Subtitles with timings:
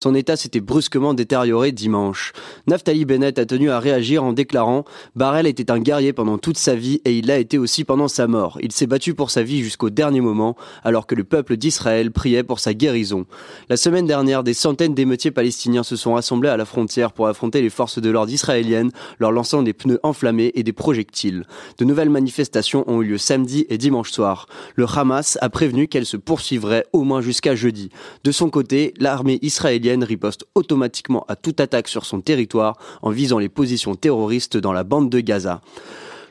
[0.00, 2.32] Son état s'était brusquement détérioré dimanche.
[2.68, 4.84] Naftali Bennett a tenu à réagir en déclarant
[5.16, 8.28] Barrel était un guerrier pendant toute sa vie et il l'a été aussi pendant sa
[8.28, 8.58] mort.
[8.62, 12.44] Il s'est battu pour sa vie jusqu'au dernier moment, alors que le peuple d'Israël priait
[12.44, 13.26] pour sa guérison.
[13.68, 17.60] La semaine dernière, des centaines d'émeutiers palestiniens se sont rassemblés à la frontière pour affronter
[17.60, 21.44] les forces de l'ordre israéliennes, leur lançant des pneus enflammés et des projectiles.
[21.76, 24.46] De nouvelles manifestations ont eu lieu samedi et dimanche soir.
[24.76, 27.88] Le Hamas a prévenu qu'elles se poursuivraient au moins jusqu'à jeudi.
[28.22, 33.38] De son côté, l'armée israélienne riposte automatiquement à toute attaque sur son territoire en visant
[33.38, 35.60] les positions terroristes dans la bande de Gaza.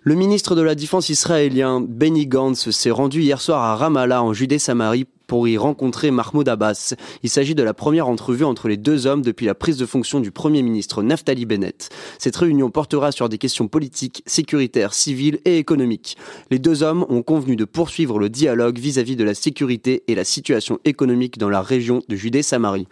[0.03, 4.31] Le ministre de la Défense israélien Benny Gantz s'est rendu hier soir à Ramallah en
[4.31, 6.95] Judée-Samarie pour y rencontrer Mahmoud Abbas.
[7.21, 10.21] Il s'agit de la première entrevue entre les deux hommes depuis la prise de fonction
[10.21, 11.89] du Premier ministre Naftali Bennett.
[12.17, 16.17] Cette réunion portera sur des questions politiques, sécuritaires, civiles et économiques.
[16.49, 20.15] Les deux hommes ont convenu de poursuivre le dialogue vis-à-vis -vis de la sécurité et
[20.15, 22.87] la situation économique dans la région de Judée-Samarie.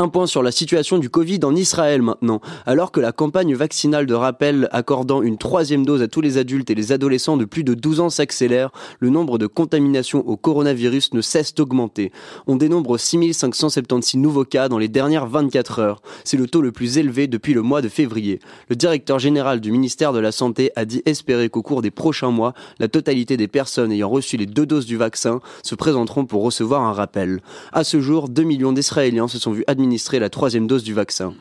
[0.00, 2.40] Un point sur la situation du Covid en Israël maintenant.
[2.64, 6.70] Alors que la campagne vaccinale de rappel accordant une troisième dose à tous les adultes
[6.70, 11.12] et les adolescents de plus de 12 ans s'accélère, le nombre de contaminations au coronavirus
[11.12, 12.12] ne cesse d'augmenter.
[12.46, 16.00] On dénombre 6576 nouveaux cas dans les dernières 24 heures.
[16.24, 18.40] C'est le taux le plus élevé depuis le mois de février.
[18.70, 22.30] Le directeur général du ministère de la Santé a dit espérer qu'au cours des prochains
[22.30, 26.42] mois, la totalité des personnes ayant reçu les deux doses du vaccin se présenteront pour
[26.42, 27.42] recevoir un rappel.
[27.74, 31.34] À ce jour, 2 millions d'Israéliens se sont vu administrer la troisième dose du vaccin.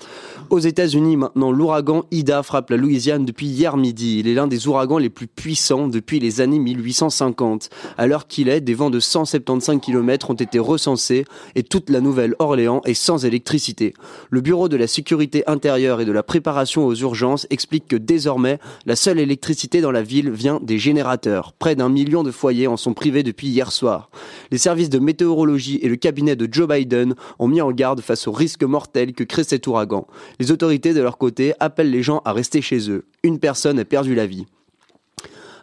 [0.50, 4.17] Aux États-Unis, maintenant, l'ouragan Ida frappe la Louisiane depuis hier midi.
[4.19, 7.69] Il est l'un des ouragans les plus puissants depuis les années 1850.
[8.00, 12.02] À l'heure qu'il est, des vents de 175 km ont été recensés et toute la
[12.02, 13.94] Nouvelle-Orléans est sans électricité.
[14.31, 18.58] Le Bureau de la sécurité intérieure et de la préparation aux urgences explique que désormais,
[18.88, 21.53] la seule électricité dans la ville vient des générateurs.
[21.59, 24.09] Près d'un million de foyers en sont privés depuis hier soir.
[24.50, 28.28] Les services de météorologie et le cabinet de Joe Biden ont mis en garde face
[28.28, 30.08] au risque mortel que crée cet ouragan.
[30.40, 33.06] Les autorités, de leur côté, appellent les gens à rester chez eux.
[33.23, 34.46] Une personne a perdu la vie.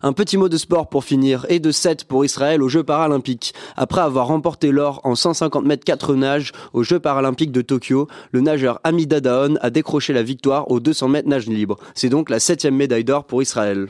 [0.03, 3.55] Un petit mot de sport pour finir et de 7 pour Israël aux Jeux paralympiques.
[3.77, 8.43] Après avoir remporté l'or en 150 mètres 4 nages aux Jeux paralympiques de Tokyo, le
[8.43, 11.79] nageur Ami Dadaon a décroché la victoire aux 200 mètres nage libre.
[11.95, 13.89] C'est donc la septième médaille d'or pour Israël.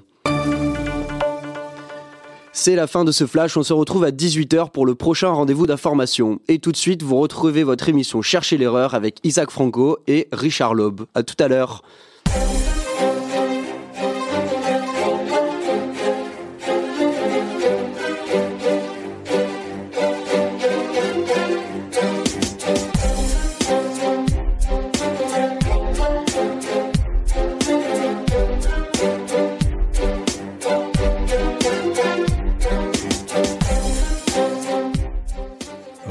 [2.59, 5.67] C'est la fin de ce flash, on se retrouve à 18h pour le prochain rendez-vous
[5.67, 6.41] d'information.
[6.49, 10.73] Et tout de suite, vous retrouvez votre émission Cherchez l'erreur avec Isaac Franco et Richard
[10.73, 11.03] Loeb.
[11.15, 11.83] À tout à l'heure.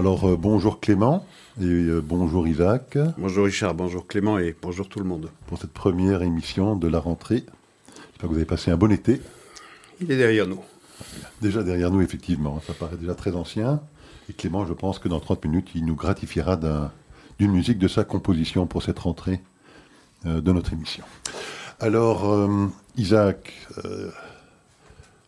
[0.05, 1.25] Euh, bonjour Clément
[1.59, 2.95] et euh, bonjour Isaac.
[3.17, 5.31] Bonjour Richard, bonjour Clément et bonjour tout le monde.
[5.47, 7.43] Pour cette première émission de la rentrée.
[8.11, 9.19] J'espère que vous avez passé un bon été.
[9.99, 10.61] Il est derrière nous.
[11.41, 12.61] Déjà derrière nous, effectivement.
[12.67, 13.81] Ça paraît déjà très ancien.
[14.29, 16.55] Et Clément, je pense que dans 30 minutes, il nous gratifiera
[17.39, 19.41] d'une musique de sa composition pour cette rentrée
[20.27, 21.03] euh, de notre émission.
[21.79, 22.47] Alors,
[22.95, 23.51] Isaac,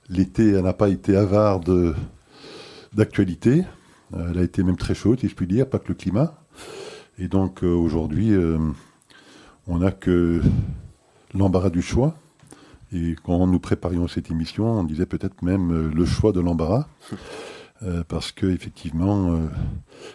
[0.08, 1.62] l'été n'a pas été avare
[2.94, 3.66] d'actualité.
[4.14, 6.34] Euh, elle a été même très chaude, si je puis dire, pas que le climat.
[7.18, 8.58] Et donc euh, aujourd'hui, euh,
[9.68, 10.42] on n'a que
[11.34, 12.16] l'embarras du choix.
[12.94, 16.88] Et quand nous préparions cette émission, on disait peut-être même le choix de l'embarras.
[18.08, 19.40] parce que effectivement,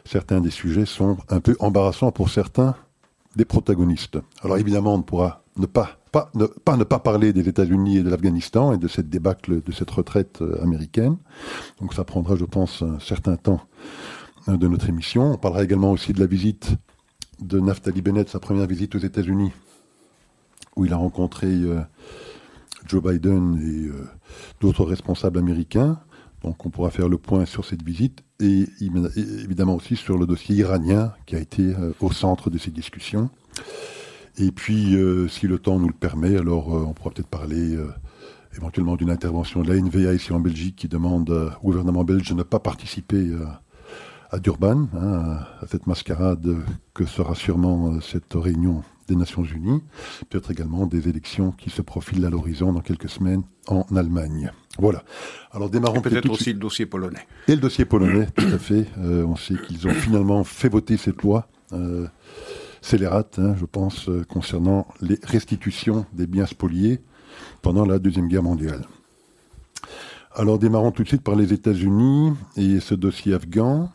[0.05, 2.75] certains des sujets sont un peu embarrassants pour certains
[3.37, 4.19] des protagonistes.
[4.43, 7.97] Alors évidemment, on ne pourra ne pas, pas, ne, pas ne pas parler des États-Unis
[7.97, 11.17] et de l'Afghanistan et de cette débâcle, de cette retraite euh, américaine.
[11.81, 13.63] Donc ça prendra, je pense, un certain temps
[14.49, 15.33] euh, de notre émission.
[15.33, 16.75] On parlera également aussi de la visite
[17.41, 19.53] de Naftali Bennett, sa première visite aux États-Unis,
[20.77, 21.81] où il a rencontré euh,
[22.87, 23.91] Joe Biden et
[24.61, 25.99] d'autres responsables américains.
[26.43, 30.57] Donc on pourra faire le point sur cette visite et évidemment aussi sur le dossier
[30.57, 33.31] iranien qui a été au centre de ces discussions.
[34.39, 37.77] Et puis, euh, si le temps nous le permet, alors euh, on pourra peut-être parler
[37.77, 37.89] euh,
[38.57, 42.35] éventuellement d'une intervention de la NVA ici en Belgique qui demande au gouvernement belge de
[42.35, 43.31] ne pas participer
[44.31, 46.57] à Durban, hein, à cette mascarade
[46.93, 49.83] que sera sûrement cette réunion des Nations Unies,
[50.29, 54.53] peut-être également des élections qui se profilent à l'horizon dans quelques semaines en Allemagne.
[54.79, 55.03] Voilà.
[55.53, 57.27] Alors démarrons peut-être aussi le dossier polonais.
[57.49, 58.87] Et le dossier polonais, tout à fait.
[58.99, 61.49] on sait qu'ils ont finalement fait voter cette loi
[62.83, 67.01] scélérate, hein, je pense, euh, concernant les restitutions des biens spoliés
[67.63, 68.87] pendant la Deuxième Guerre mondiale.
[70.35, 73.91] Alors démarrons tout de suite par les États-Unis et ce dossier afghan.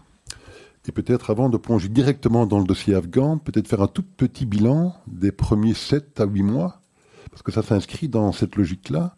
[0.87, 4.45] et peut-être avant de plonger directement dans le dossier afghan, peut-être faire un tout petit
[4.45, 6.81] bilan des premiers 7 à 8 mois,
[7.29, 9.17] parce que ça s'inscrit dans cette logique-là,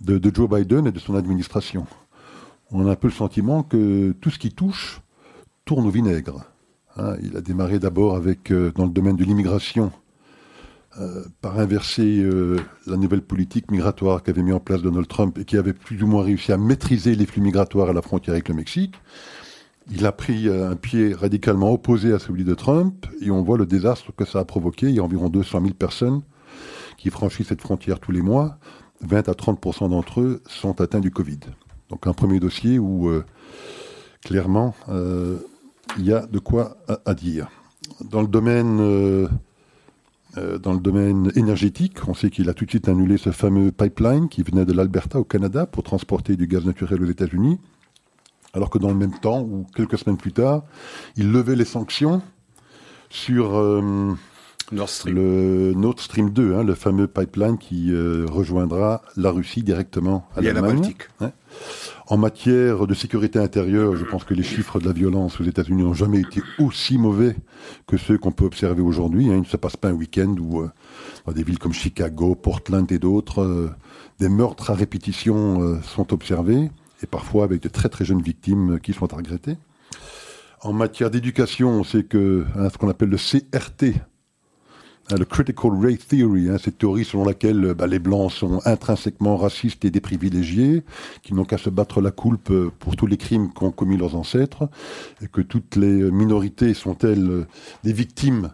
[0.00, 1.86] de, Joe Biden et de son administration.
[2.70, 5.00] On a un peu le sentiment que tout ce qui touche
[5.64, 6.51] tourne au vinaigre.
[6.96, 7.16] Hein.
[7.22, 9.92] il a démarré d'abord avec, euh, dans le domaine de l'immigration,
[11.00, 15.44] euh, par inverser euh, la nouvelle politique migratoire qu'avait mis en place Donald Trump et
[15.44, 18.48] qui avait plus ou moins réussi à maîtriser les flux migratoires à la frontière avec
[18.48, 18.94] le Mexique.
[19.90, 23.66] Il a pris un pied radicalement opposé à celui de Trump et on voit le
[23.66, 24.88] désastre que ça a provoqué.
[24.88, 26.20] Il y a environ 200 000 personnes
[26.98, 28.58] qui franchissent cette frontière tous les mois.
[29.00, 31.40] 20 à 30% d'entre eux sont atteints du Covid.
[31.88, 33.10] Donc un premier dossier où
[34.22, 34.76] clairement
[35.98, 37.48] il y a de quoi à, dire.
[38.00, 39.28] Dans le domaine
[40.38, 43.70] euh, dans le domaine énergétique, on sait qu'il a tout de suite annulé ce fameux
[43.70, 47.58] pipeline qui venait de l'Alberta au Canada pour transporter du gaz naturel aux États-Unis,
[48.54, 50.62] alors que dans le même temps, ou quelques semaines plus tard,
[51.16, 52.22] il levait les sanctions
[53.10, 54.14] sur euh,
[54.70, 55.14] Nord Stream.
[55.14, 60.40] le Nord Stream 2, hein, le fameux pipeline qui euh, rejoindra la Russie directement à
[60.40, 60.94] l'Allemagne.
[62.12, 65.82] En matière de sécurité intérieure, je pense que les chiffres de la violence aux États-Unis
[65.82, 67.36] n'ont jamais été aussi mauvais
[67.86, 69.30] que ceux qu'on peut observer aujourd'hui.
[69.30, 69.36] Hein.
[69.36, 70.70] Il ne se passe pas un week-end où, euh,
[71.26, 73.70] dans des villes comme Chicago, Portland et d'autres, euh,
[74.18, 76.70] des meurtres à répétition euh, sont observés,
[77.02, 79.56] et parfois avec de très très jeunes victimes qui sont à regretter.
[80.60, 84.11] En matière d'éducation, on sait que hein, ce qu'on appelle le CRT, Hein,
[85.10, 89.84] le Critical Race Theory, hein, cette théorie selon laquelle bah, les Blancs sont intrinsèquement racistes
[89.84, 90.84] et déprivilégiés,
[91.22, 94.14] qui n'ont qu'à se battre la coulpe euh, pour tous les crimes qu'ont commis leurs
[94.14, 94.68] ancêtres,
[95.20, 97.46] et que toutes les minorités sont-elles euh,
[97.84, 98.50] des victimes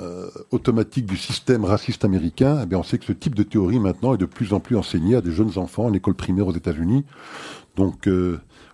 [0.00, 4.14] euh, automatiques du système raciste américain, eh on sait que ce type de théorie maintenant
[4.14, 7.04] est de plus en plus enseigné à des jeunes enfants en école primaire aux États-Unis,
[7.76, 8.08] donc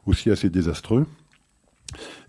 [0.07, 1.07] aussi assez désastreux.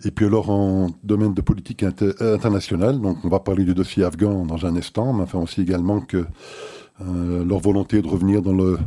[0.05, 4.45] Et puis alors en domaine de politique internationale, donc on va parler du dossier afghan
[4.45, 6.25] dans un instant, mais enfin aussi également que
[7.01, 8.77] euh, leur volonté de revenir dans le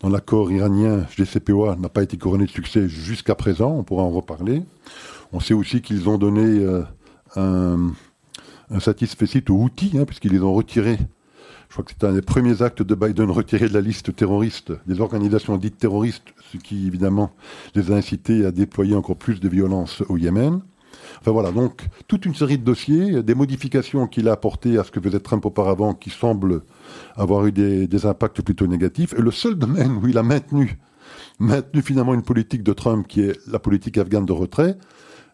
[0.00, 4.10] dans l'accord iranien JCPOA n'a pas été couronnée de succès jusqu'à présent, on pourra en
[4.10, 4.62] reparler.
[5.32, 6.82] On sait aussi qu'ils ont donné euh,
[7.34, 7.92] un,
[8.70, 10.98] un satisfait aux outils, hein, puisqu'ils les ont retirés
[11.76, 15.02] crois que c'est un des premiers actes de Biden retiré de la liste terroriste des
[15.02, 17.32] organisations dites terroristes, ce qui évidemment
[17.74, 20.62] les a incités à déployer encore plus de violence au Yémen.
[21.20, 24.90] Enfin voilà, donc toute une série de dossiers, des modifications qu'il a apportées à ce
[24.90, 26.62] que faisait Trump auparavant qui semblent
[27.14, 29.12] avoir eu des, impacts plutôt négatifs.
[29.12, 30.78] Et le seul domaine où il a maintenu,
[31.38, 34.78] maintenu finalement une politique de Trump qui est la politique afghane de retrait,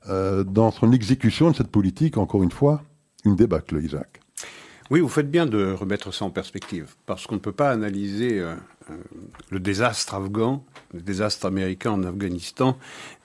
[0.09, 2.83] euh, dans son exécution de cette politique, encore une fois,
[3.25, 4.22] une débâcle, Isaac.
[4.93, 8.41] Oui, vous faites bien de remettre ça en perspective, parce qu'on ne peut pas analyser
[8.41, 8.55] euh,
[8.91, 8.95] euh,
[9.49, 12.77] le désastre afghan, le désastre américain en Afghanistan,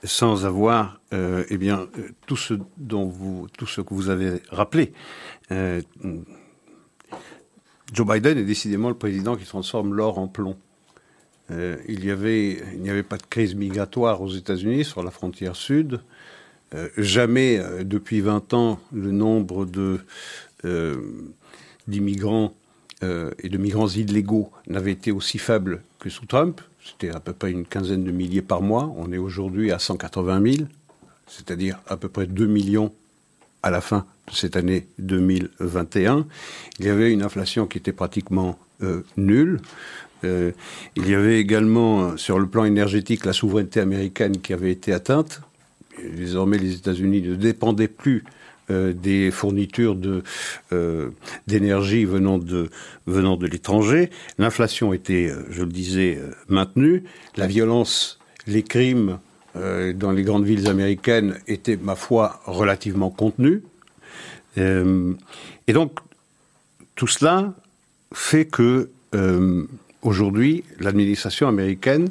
[0.02, 1.86] sans avoir, euh, eh bien,
[2.26, 4.94] tout ce dont vous, tout ce que vous avez rappelé.
[5.50, 6.24] Joe
[8.06, 10.56] Biden est décidément le président qui transforme l'or en plomb.
[11.50, 16.00] il n'y avait pas de crise migratoire aux États-Unis sur la frontière sud.
[16.96, 20.00] jamais depuis 20 ans le nombre de
[21.88, 22.54] d'immigrants
[23.02, 26.60] euh, et de migrants illégaux n'avait été aussi faible que sous Trump.
[26.84, 28.92] C'était à peu près une quinzaine de milliers par mois.
[28.96, 30.68] On est aujourd'hui à 180 000,
[31.26, 32.92] c'est-à-dire à peu près 2 millions
[33.62, 36.26] à la fin de cette année 2021.
[36.78, 39.60] Il y avait une inflation qui était pratiquement euh, nulle.
[40.24, 40.50] Euh,
[40.96, 45.40] il y avait également, sur le plan énergétique, la souveraineté américaine qui avait été atteinte.
[46.02, 48.24] Désormais, les États-Unis ne dépendaient plus
[48.70, 50.22] euh, des fournitures de
[50.72, 51.08] euh,
[51.46, 52.68] d'énergie venant de
[53.06, 54.10] venant de l'étranger.
[54.36, 57.04] L'inflation était, euh, je le disais, maintenue.
[57.36, 59.18] La violence, les crimes
[59.54, 63.62] dans les grandes villes américaines étaient, ma foi, relativement contenus.
[64.56, 65.98] et donc,
[66.94, 67.54] tout cela
[68.12, 68.88] fait que
[70.02, 72.08] aujourd'hui, l'administration américaine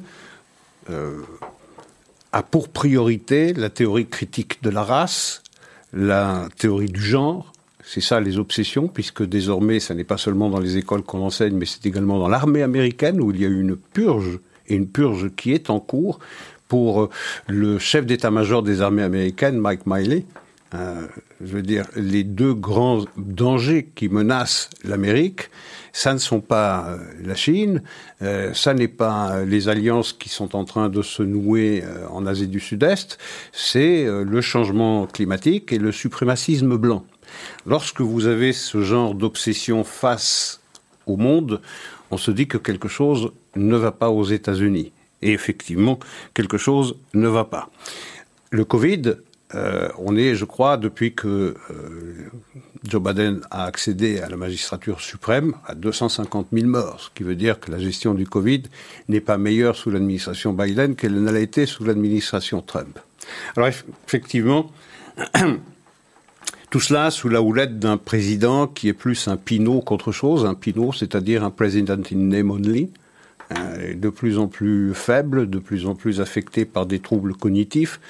[2.34, 5.42] a pour priorité la théorie critique de la race,
[5.94, 7.54] la théorie du genre.
[7.84, 11.56] C'est ça les obsessions, puisque désormais, ça n'est pas seulement dans les écoles qu'on enseigne,
[11.56, 14.88] mais c'est également dans l'armée américaine où il y a eu une purge, et une
[14.88, 16.20] purge qui est en cours
[16.68, 17.10] pour euh,
[17.48, 20.26] le chef d'état-major des armées américaines, Mike Miley.
[20.74, 21.08] Euh,
[21.42, 25.50] je veux dire, les deux grands dangers qui menacent l'Amérique,
[25.94, 27.82] ça ne sont pas euh, la Chine,
[28.22, 32.28] euh, ça n'est pas les alliances qui sont en train de se nouer euh, en
[32.28, 33.18] Asie du Sud-Est,
[33.52, 37.04] c'est le changement climatique et le suprémacisme blanc.
[37.66, 40.62] Lorsque vous avez ce genre d'obsession face
[41.08, 41.62] au monde,
[42.12, 44.92] on se dit que quelque chose ne va pas aux États-Unis.
[45.22, 45.98] Et effectivement,
[46.36, 47.70] quelque chose ne va pas.
[48.52, 49.16] Le Covid
[49.56, 52.30] euh, on est, je crois, depuis que euh,
[52.84, 57.36] Joe Biden a accédé à la magistrature suprême, à 250 000 morts, ce qui veut
[57.36, 58.64] dire que la gestion du Covid
[59.08, 63.00] n'est pas meilleure sous l'administration Biden qu'elle ne l'a été sous l'administration Trump.
[63.56, 64.70] Alors effectivement,
[66.70, 70.56] tout cela sous la houlette d'un président qui est plus un pinot qu'autre chose, un
[70.56, 72.90] pinot, c'est-à-dire un president in name only,
[73.58, 78.02] euh, de plus en plus faible, de plus en plus affecté par des troubles cognitifs,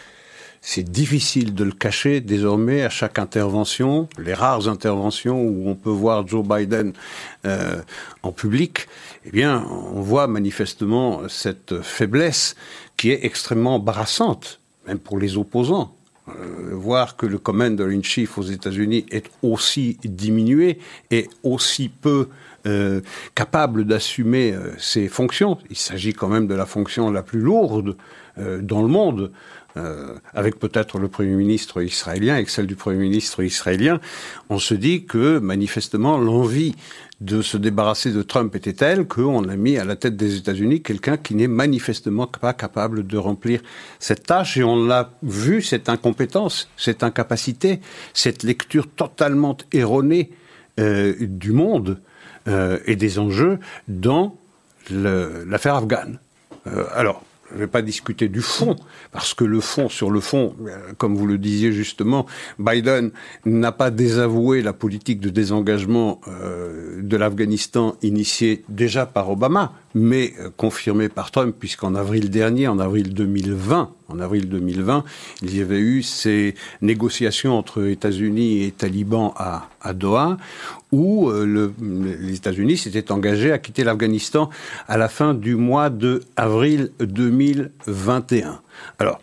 [0.69, 5.89] c'est difficile de le cacher désormais à chaque intervention, les rares interventions où on peut
[5.89, 6.91] voir Joe Biden
[7.45, 7.81] euh,
[8.21, 8.89] en public,
[9.24, 12.57] eh bien, on voit manifestement cette faiblesse
[12.97, 15.95] qui est extrêmement embarrassante, même pour les opposants.
[16.27, 20.79] Euh, voir que le commander-in-chief aux États-Unis est aussi diminué
[21.12, 22.27] et aussi peu
[22.67, 23.00] euh,
[23.33, 25.57] capable d'assumer euh, ses fonctions.
[25.69, 27.95] Il s'agit quand même de la fonction la plus lourde
[28.39, 29.31] euh, dans le monde.
[29.77, 34.00] Euh, avec peut-être le Premier ministre israélien et celle du Premier ministre israélien,
[34.50, 36.75] on se dit que manifestement l'envie
[37.22, 40.81] de se débarrasser de Trump était telle qu'on a mis à la tête des États-Unis
[40.81, 43.62] quelqu'un qui n'est manifestement pas capable de remplir
[44.00, 44.57] cette tâche.
[44.57, 47.79] Et on l'a vu, cette incompétence, cette incapacité,
[48.13, 50.31] cette lecture totalement erronée
[50.79, 52.00] euh, du monde
[52.48, 54.36] euh, et des enjeux dans
[54.89, 56.19] l'affaire afghane.
[56.93, 58.75] Alors, je ne vais pas discuter du fond,
[59.12, 62.25] parce que le fond, sur le fond, euh, comme vous le disiez justement,
[62.60, 63.12] Biden
[63.46, 70.34] n'a pas désavoué la politique de désengagement euh, de l'Afghanistan initiée déjà par Obama, mais
[70.39, 75.04] euh, confirmée par Trump, puisqu'en avril dernier, en avril 2020, en avril 2020,
[75.42, 80.38] il y avait eu ces négociations entre États-Unis et talibans à, Doha,
[80.92, 81.74] où euh, le,
[82.20, 84.50] les États-Unis s'étaient engagés à quitter l'Afghanistan
[84.88, 88.62] à la fin du mois de avril 2021.
[89.00, 89.22] Alors,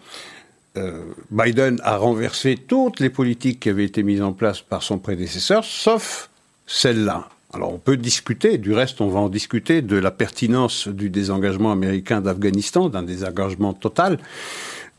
[0.76, 4.98] euh, Biden a renversé toutes les politiques qui avaient été mises en place par son
[4.98, 6.30] prédécesseur, sauf
[6.66, 7.28] celle-là.
[7.54, 11.70] Alors on peut discuter, du reste on va en discuter, de la pertinence du désengagement
[11.70, 14.18] américain d'Afghanistan, d'un désengagement total.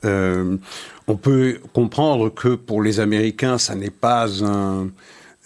[0.05, 0.57] Euh,
[1.07, 4.87] on peut comprendre que pour les Américains, ça n'est pas un,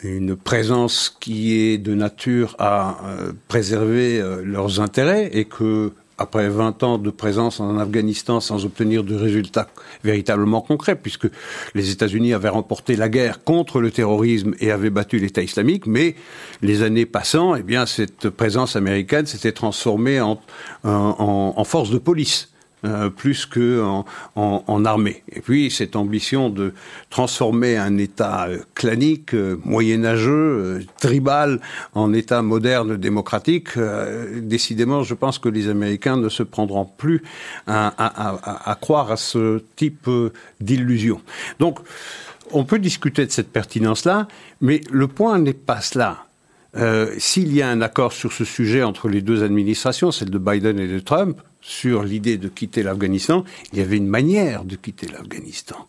[0.03, 6.49] une présence qui est de nature à euh, préserver euh, leurs intérêts et que après
[6.49, 9.69] 20 ans de présence en Afghanistan sans obtenir de résultats
[10.03, 11.27] véritablement concrets, puisque
[11.73, 16.15] les États-Unis avaient remporté la guerre contre le terrorisme et avaient battu l'État islamique, mais
[16.61, 20.39] les années passant, eh bien, cette présence américaine s'était transformée en,
[20.83, 22.49] en, en force de police.
[22.85, 23.83] Euh, plus que
[24.35, 25.21] en, armée.
[25.33, 26.71] Et puis cette ambition de
[27.09, 31.59] transformer un État euh, clanique, euh, moyenâgeux, tribal,
[31.93, 33.77] en État moderne, démocratique,
[34.37, 37.21] décidément, je pense que les Américains ne se prendront plus
[37.67, 40.09] à, croire à ce type
[40.61, 41.19] d'illusion.
[41.59, 41.79] Donc,
[42.51, 44.29] on peut discuter de cette pertinence-là,
[44.61, 46.25] mais le point n'est pas cela.
[47.17, 50.79] S'il y a un accord sur ce sujet entre les deux administrations, celle de Biden
[50.79, 55.07] et de Trump, sur l'idée de quitter l'Afghanistan, il y avait une manière de quitter
[55.07, 55.87] l'Afghanistan.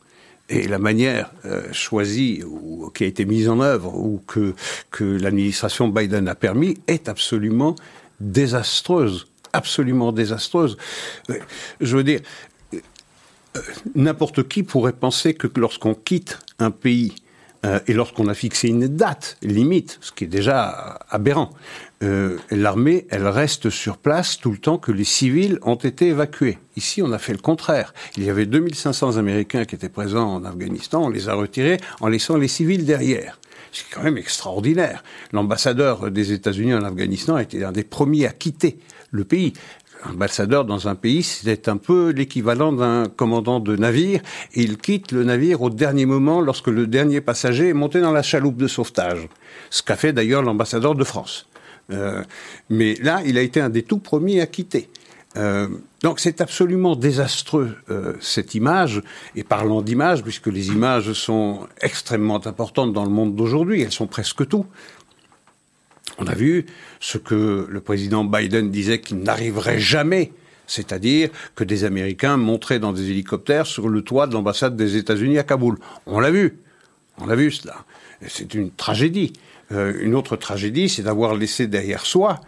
[0.50, 4.54] Et la manière euh, choisie ou qui a été mise en œuvre ou que,
[4.90, 7.76] que l'administration Biden a permis est absolument
[8.20, 10.76] désastreuse, absolument désastreuse.
[11.30, 11.38] Euh,
[11.80, 12.20] je veux dire,
[12.74, 12.80] euh,
[13.94, 17.14] n'importe qui pourrait penser que lorsqu'on quitte un pays
[17.64, 21.50] euh, et lorsqu'on a fixé une date limite, ce qui est déjà aberrant,
[22.02, 26.58] euh, l'armée, elle reste sur place tout le temps que les civils ont été évacués.
[26.76, 27.92] Ici, on a fait le contraire.
[28.16, 32.08] Il y avait 2500 Américains qui étaient présents en Afghanistan, on les a retirés en
[32.08, 33.38] laissant les civils derrière.
[33.72, 35.04] C'est quand même extraordinaire.
[35.32, 38.78] L'ambassadeur des États-Unis en Afghanistan a été un des premiers à quitter
[39.10, 39.52] le pays
[40.08, 44.20] ambassadeur dans un pays, c'est un peu l'équivalent d'un commandant de navire.
[44.54, 48.22] Il quitte le navire au dernier moment lorsque le dernier passager est monté dans la
[48.22, 49.28] chaloupe de sauvetage.
[49.70, 51.46] Ce qu'a fait d'ailleurs l'ambassadeur de France.
[51.90, 52.22] Euh,
[52.68, 54.88] mais là, il a été un des tout premiers à quitter.
[55.36, 55.68] Euh,
[56.02, 59.02] donc c'est absolument désastreux euh, cette image.
[59.36, 64.06] Et parlant d'image, puisque les images sont extrêmement importantes dans le monde d'aujourd'hui, elles sont
[64.06, 64.66] presque tout.
[66.20, 66.66] On a vu
[67.00, 70.32] ce que le président Biden disait qu'il n'arriverait jamais,
[70.66, 75.38] c'est-à-dire que des Américains montraient dans des hélicoptères sur le toit de l'ambassade des États-Unis
[75.38, 75.78] à Kaboul.
[76.06, 76.58] On l'a vu,
[77.18, 77.84] on a vu cela.
[78.28, 79.32] C'est une tragédie.
[79.72, 82.40] Euh, une autre tragédie, c'est d'avoir laissé derrière soi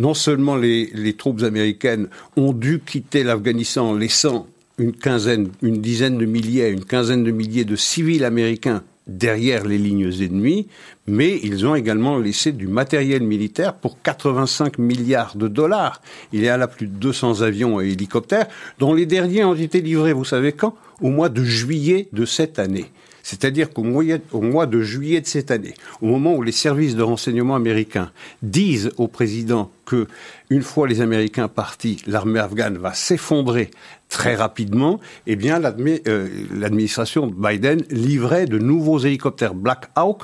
[0.00, 5.82] non seulement les, les troupes américaines ont dû quitter l'Afghanistan en laissant une quinzaine, une
[5.82, 10.68] dizaine de milliers, une quinzaine de milliers de civils américains derrière les lignes ennemies,
[11.06, 16.00] mais ils ont également laissé du matériel militaire pour 85 milliards de dollars.
[16.32, 18.46] Il y a là plus de 200 avions et hélicoptères,
[18.78, 20.74] dont les derniers ont été livrés, vous savez quand?
[21.00, 22.90] Au mois de juillet de cette année.
[23.30, 27.54] C'est-à-dire qu'au mois de juillet de cette année, au moment où les services de renseignement
[27.54, 28.10] américains
[28.42, 30.08] disent au président que,
[30.50, 33.70] une fois les Américains partis, l'armée afghane va s'effondrer
[34.08, 40.22] très rapidement, eh bien, euh, l'administration de Biden livrait de nouveaux hélicoptères Black Hawk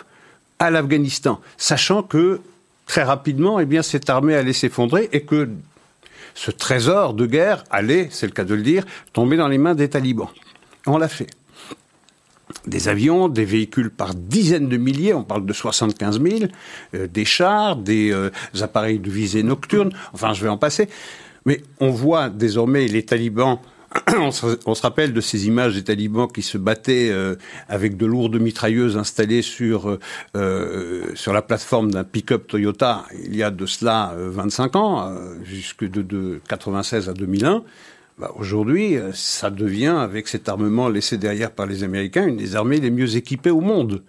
[0.59, 2.41] à l'Afghanistan, sachant que
[2.87, 5.49] très rapidement, eh bien, cette armée allait s'effondrer et que
[6.35, 9.77] ce trésor de guerre allait, c'est le cas de le dire, tomber dans les mains
[9.77, 10.31] des talibans.
[10.87, 11.29] On l'a fait
[12.67, 16.51] des avions, des véhicules par dizaines de milliers, on parle de 75 000,
[16.95, 20.89] euh, des chars, des euh, appareils de visée nocturne, enfin je vais en passer.
[21.45, 23.59] Mais on voit désormais les talibans
[24.19, 27.37] on se, rappelle de ces images des talibans qui se battaient euh,
[27.69, 29.99] avec de lourdes mitrailleuses installées sur
[30.35, 36.41] la plateforme d'un pick-up Toyota il y a de cela 25 ans, jusque de, de
[36.49, 37.63] 96 à 2001.
[38.19, 42.57] Bah, aujourd'hui, euh, ça devient, avec cet armement laissé derrière par les Américains, une des
[42.57, 44.03] armées les mieux équipées au monde.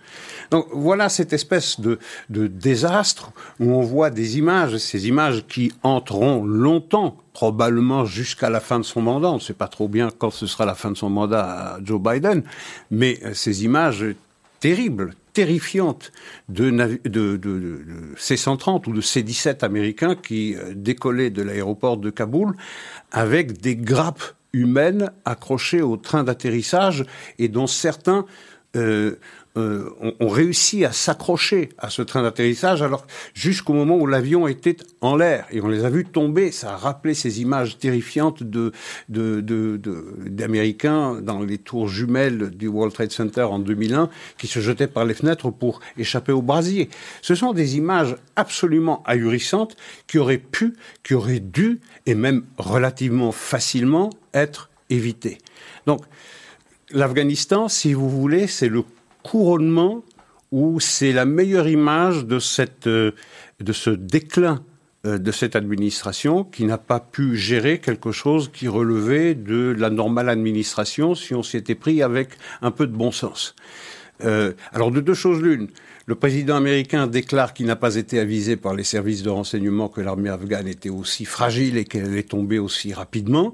[0.50, 2.00] Donc voilà cette espèce de,
[2.30, 8.62] de désastre où on voit des images, ces images qui entreront longtemps, probablement jusqu'à la
[8.62, 9.30] fin de son mandat.
[9.30, 11.80] On ne sait pas trop bien quand ce sera la fin de son mandat à
[11.84, 12.44] Joe Biden,
[12.90, 14.06] mais euh, ces images
[14.62, 17.82] terribles, de, de,
[18.17, 22.56] C-130 ou de C-17 américains qui euh, décollaient de l'aéroport de Kaboul
[23.12, 27.06] avec des grappes humaines accrochées au train d'atterrissage
[27.38, 28.25] et dont certains
[28.75, 29.15] euh,
[29.58, 34.78] euh, ont, réussi à s'accrocher à ce train d'atterrissage, alors jusqu'au moment où l'avion était
[35.02, 36.52] en l'air et on les a vus tomber.
[36.52, 38.44] Ça a rappelé ces images terrifiantes
[39.10, 45.06] d'Américains dans les tours jumelles du World Trade Center en 2001 qui se jetaient par
[45.06, 46.90] les fenêtres pour échapper au brasier.
[47.24, 53.32] Ce sont des images absolument ahurissantes qui auraient pu, qui auraient dû et même relativement
[53.32, 55.40] facilement être évitées.
[55.88, 56.02] Donc
[56.92, 58.84] l'Afghanistan, si vous voulez, c'est le
[59.30, 60.04] couronnement
[60.52, 63.12] où c'est la meilleure image de, cette, euh,
[63.60, 64.64] de ce déclin
[65.06, 69.90] euh, de cette administration qui n'a pas pu gérer quelque chose qui relevait de la
[69.90, 72.30] normale administration si on s'y était pris avec
[72.62, 73.56] un peu de bon sens.
[74.24, 75.68] Euh, alors de deux choses l'une,
[76.08, 80.02] le président américain déclare qu'il n'a pas été avisé par les services de renseignement que
[80.02, 83.54] l'armée afghane était aussi fragile et qu'elle allait tomber aussi rapidement.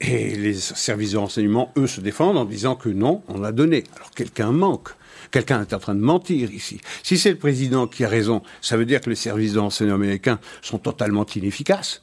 [0.00, 3.84] Et les services de renseignement, eux, se défendent en disant que non, on a donné.
[3.96, 4.90] Alors quelqu'un manque.
[5.30, 6.80] Quelqu'un est en train de mentir ici.
[7.02, 9.96] Si c'est le président qui a raison, ça veut dire que les services de renseignement
[9.96, 12.02] américains sont totalement inefficaces.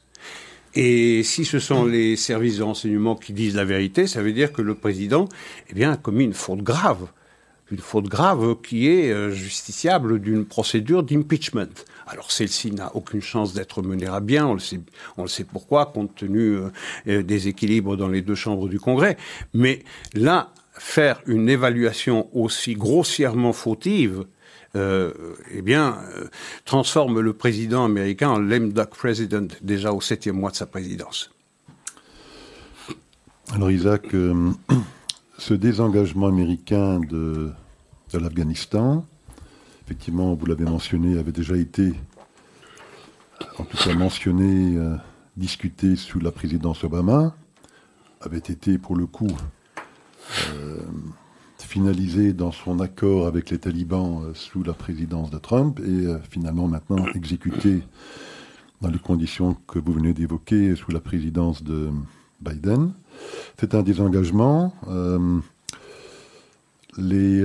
[0.76, 4.52] Et si ce sont les services de renseignement qui disent la vérité, ça veut dire
[4.52, 5.28] que le président
[5.70, 7.06] eh bien, a commis une faute grave.
[7.70, 11.72] Une faute grave qui est euh, justiciable d'une procédure d'impeachment.
[12.06, 14.80] Alors celle-ci n'a aucune chance d'être menée à bien, on le sait,
[15.16, 16.68] on le sait pourquoi, compte tenu euh,
[17.06, 19.16] euh, des équilibres dans les deux chambres du Congrès.
[19.54, 19.82] Mais
[20.12, 24.26] là, faire une évaluation aussi grossièrement fautive,
[24.76, 25.12] euh,
[25.52, 26.24] eh bien, euh,
[26.64, 31.30] transforme le président américain en lame duck president déjà au septième mois de sa présidence.
[33.52, 34.50] Alors Isaac, euh,
[35.38, 37.52] ce désengagement américain de,
[38.12, 39.06] de l'Afghanistan,
[39.84, 41.92] effectivement, vous l'avez mentionné, avait déjà été,
[43.58, 44.76] en tout cas mentionné,
[45.36, 47.36] discuté sous la présidence Obama,
[48.20, 49.30] avait été pour le coup
[51.74, 56.18] finalisé dans son accord avec les talibans euh, sous la présidence de Trump et euh,
[56.30, 57.82] finalement maintenant exécuté
[58.80, 61.90] dans les conditions que vous venez d'évoquer sous la présidence de
[62.40, 62.92] Biden.
[63.58, 64.72] C'est un désengagement.
[66.96, 67.44] les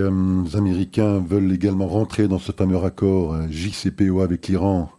[0.55, 4.91] Américains veulent également rentrer dans ce fameux accord JCPOA avec l'Iran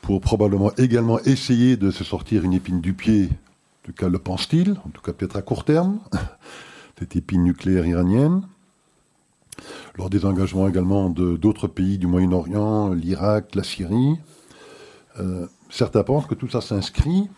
[0.00, 3.30] pour probablement également essayer de se sortir une épine du pied
[3.82, 5.98] en tout cas le pense-t-il, en tout cas peut-être à court terme,
[6.98, 8.42] cette épine nucléaire iranienne.
[9.96, 14.16] Lors des engagements également d'autres pays du Moyen-Orient, l'Irak, la Syrie,
[15.18, 17.28] euh, certains pensent que tout ça s'inscrit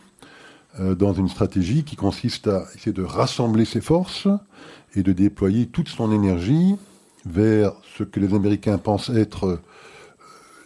[0.80, 4.28] euh, dans une stratégie qui consiste à essayer de rassembler ses forces
[4.94, 6.76] et de déployer toute son énergie
[7.24, 9.60] vers ce que les Américains pensent être euh,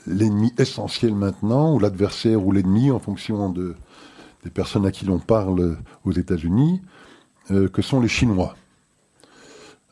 [0.06, 3.76] l'ennemi essentiel maintenant, ou l'adversaire ou l'ennemi en fonction de,
[4.44, 6.80] des personnes à qui l'on parle aux États-Unis,
[7.50, 8.56] euh, que sont les Chinois.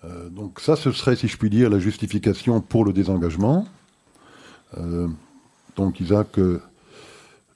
[0.05, 3.67] Euh, donc ça, ce serait, si je puis dire, la justification pour le désengagement.
[4.77, 5.09] Euh,
[5.75, 6.39] donc Isaac,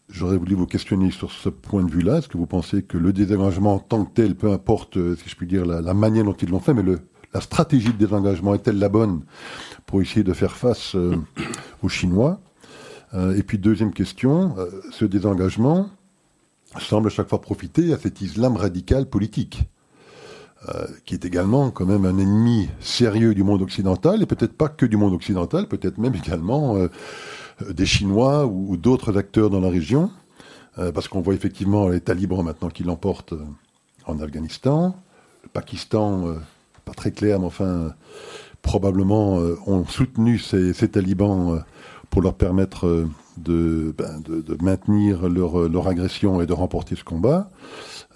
[0.09, 2.18] j'aurais voulu vous questionner sur ce point de vue-là.
[2.18, 5.37] Est-ce que vous pensez que le désengagement en tant que tel, peu importe, si je
[5.37, 6.83] puis dire, la, manière dont ils l'ont fait, mais
[7.35, 9.22] la stratégie de désengagement est-elle la bonne
[9.85, 10.96] pour essayer de faire face
[11.83, 12.40] aux Chinois?
[13.14, 14.55] Et puis deuxième question,
[14.90, 15.90] ce désengagement
[16.78, 19.62] semble à chaque fois profiter à cet islam radical politique.
[21.06, 24.85] qui est également quand même un ennemi sérieux du monde occidental, et peut-être pas que
[24.85, 26.76] du monde occidental, peut-être même également
[27.66, 30.11] des Chinois ou d'autres acteurs dans la région.
[30.78, 33.44] Euh, parce qu'on voit effectivement les talibans maintenant qui l'emportent euh,
[34.06, 34.96] en Afghanistan.
[35.42, 36.35] Le Pakistan, euh,
[36.85, 37.92] pas très clair, mais enfin,
[38.62, 41.64] probablement ont soutenu ces, talibans
[42.11, 43.06] pour leur permettre
[43.42, 44.22] de, ben,
[44.61, 47.50] maintenir leur, agression et de remporter ce combat.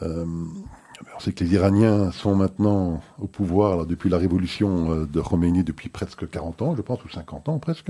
[0.02, 5.88] on sait que les Iraniens sont maintenant au pouvoir depuis la révolution de Khomeini depuis
[5.88, 7.88] presque 40 ans, je pense, ou 50 ans presque.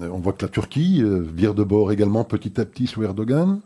[0.00, 3.60] on voit que la Turquie vire de bord également petit à petit sous Erdogan.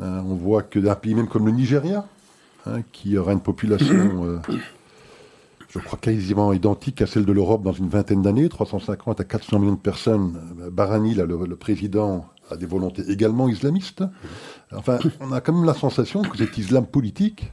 [0.00, 2.04] On voit que pays même comme le Nigeria,
[2.66, 4.38] hein, qui aura une population, euh,
[5.68, 9.58] je crois, quasiment identique à celle de l'Europe dans une vingtaine d'années, 350 à 400
[9.58, 10.40] millions de personnes.
[10.72, 14.02] Barani, le, président, a des volontés également islamistes.
[14.72, 17.52] Enfin, on a quand même la sensation que cet islam politique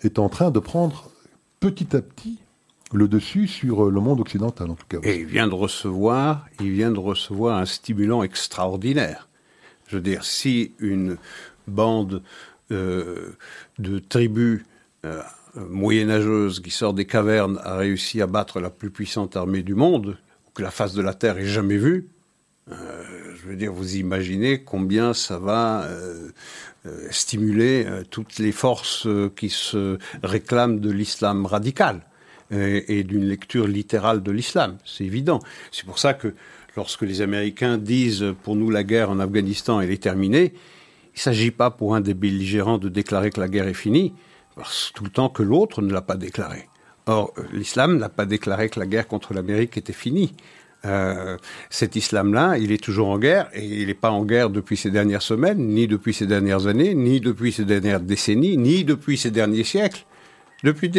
[0.00, 1.10] est en train de prendre
[1.60, 2.38] petit à petit
[2.92, 4.98] le dessus sur le monde occidental, en tout cas.
[5.02, 9.28] Et il vient de recevoir, il vient de recevoir un stimulant extraordinaire.
[9.88, 11.16] Je veux dire, si une
[11.66, 12.22] bande
[12.70, 13.36] euh,
[13.78, 14.64] de tribus
[15.04, 15.20] euh,
[15.56, 20.18] moyenâgeuses qui sortent des cavernes a réussi à battre la plus puissante armée du monde,
[20.54, 22.08] que la face de la Terre ait jamais vue,
[22.70, 23.02] euh,
[23.36, 25.88] je veux dire, vous imaginez combien ça va
[27.10, 32.02] stimuler toutes les forces qui se réclament de l'islam radical
[32.50, 34.78] et, et d'une lecture littérale de l'islam.
[34.84, 35.40] C'est évident.
[35.72, 36.34] C'est pour ça que
[36.76, 40.52] lorsque les Américains disent pour nous la guerre en Afghanistan elle est terminée,
[41.16, 44.12] il ne s'agit pas pour un des belligérants de déclarer que la guerre est finie,
[44.94, 46.68] tout le temps que l'autre ne l'a pas déclaré.
[47.06, 50.34] Or, euh, l'islam n'a pas déclaré que la guerre contre l'Amérique était finie.
[50.84, 51.36] Euh,
[51.70, 54.90] cet islam-là, il est toujours en guerre, et il n'est pas en guerre depuis ces
[54.90, 59.30] dernières semaines, ni depuis ces dernières années, ni depuis ces dernières décennies, ni depuis ces
[59.30, 60.04] derniers siècles.
[60.64, 60.90] Depuis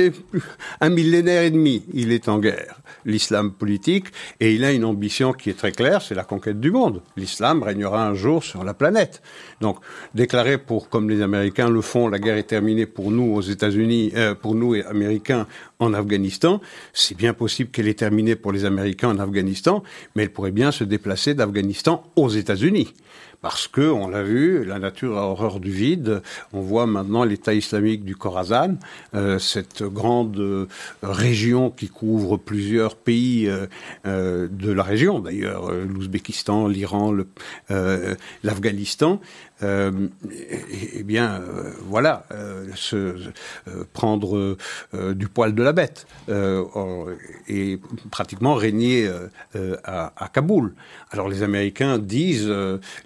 [0.82, 4.06] un millénaire et demi, il est en guerre, l'islam politique,
[4.40, 7.02] et il a une ambition qui est très claire, c'est la conquête du monde.
[7.16, 9.24] L'islam régnera un jour sur la planète.
[9.60, 9.78] Donc,
[10.14, 14.12] déclarer pour, comme les Américains le font, la guerre est terminée pour nous aux États-Unis,
[14.16, 15.48] euh, pour nous Américains
[15.80, 16.62] en Afghanistan,
[16.94, 19.84] c'est bien possible qu'elle est terminée pour les Américains en Afghanistan,
[20.16, 22.94] mais elle pourrait bien se déplacer d'Afghanistan aux États-Unis
[23.42, 26.22] parce que, on l'a vu, la nature a horreur du vide.
[26.54, 28.78] On voit maintenant l'État islamique du Khorasan,
[29.14, 30.68] euh, cette grande euh,
[31.04, 33.50] région qui couvre plusieurs pays
[34.06, 37.16] euh, de la région, d'ailleurs, l'Ouzbékistan, l'Iran,
[38.44, 39.22] l'Afghanistan.
[39.64, 39.92] Euh,
[40.94, 41.42] eh, bien,
[41.88, 42.26] voilà,
[42.76, 43.16] se,
[43.94, 44.58] prendre
[45.14, 46.06] du poil de la bête
[47.48, 47.80] et
[48.12, 49.10] pratiquement régner
[49.84, 50.74] à, à, Kaboul.
[51.12, 52.54] Alors les Américains disent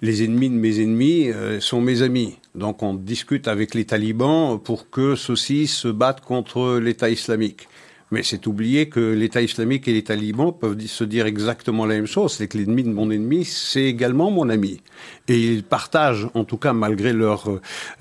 [0.02, 1.30] les ennemis de mes ennemis
[1.60, 2.36] sont mes amis.
[2.54, 7.68] Donc on discute avec les talibans pour que ceux-ci se battent contre l'État islamique.
[8.12, 12.06] Mais c'est oublier que l'État islamique et les talibans peuvent se dire exactement la même
[12.06, 12.34] chose.
[12.34, 14.82] C'est que l'ennemi de mon ennemi, c'est également mon ami.
[15.28, 17.48] Et ils partagent, en tout cas malgré leur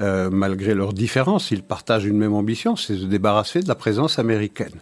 [0.01, 0.29] euh,
[0.75, 4.81] leurs différences, ils partagent une même ambition, c'est se débarrasser de la présence américaine.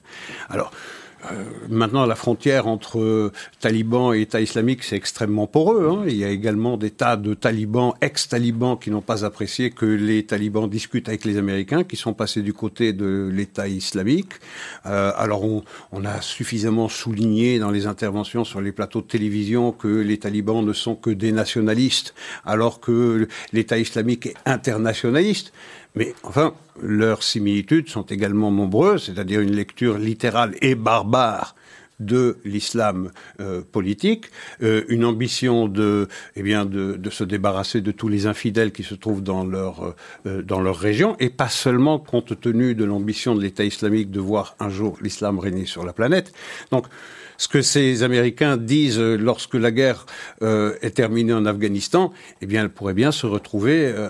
[0.49, 0.71] Alors,
[1.25, 5.89] euh, maintenant, la frontière entre talibans et État islamique, c'est extrêmement poreux.
[5.89, 6.03] Hein.
[6.07, 10.25] Il y a également des tas de talibans, ex-talibans, qui n'ont pas apprécié que les
[10.25, 14.33] talibans discutent avec les Américains, qui sont passés du côté de l'État islamique.
[14.85, 19.71] Euh, alors, on, on, a suffisamment souligné dans les interventions sur les plateaux de télévision
[19.71, 22.13] que les talibans ne sont que des nationalistes,
[22.45, 25.51] alors que l'État islamique est internationaliste.
[25.99, 31.55] Mais enfin, leurs similitudes sont également nombreuses, c'est-à-dire une lecture littérale et barbare
[31.99, 34.27] de l'islam euh, politique,
[34.63, 36.07] euh, une ambition de,
[36.37, 39.93] eh bien, de, se débarrasser de tous les infidèles qui se trouvent dans leur
[40.25, 44.21] euh, dans leur région, et pas seulement compte tenu de l'ambition de l'État islamique de
[44.21, 46.31] voir un jour l'islam régner sur la planète.
[46.71, 46.85] Donc
[47.39, 50.05] ce que ces Américains disent lorsque la guerre
[50.43, 54.09] euh, est terminée en Afghanistan, eh bien, elle pourrait bien se retrouver euh,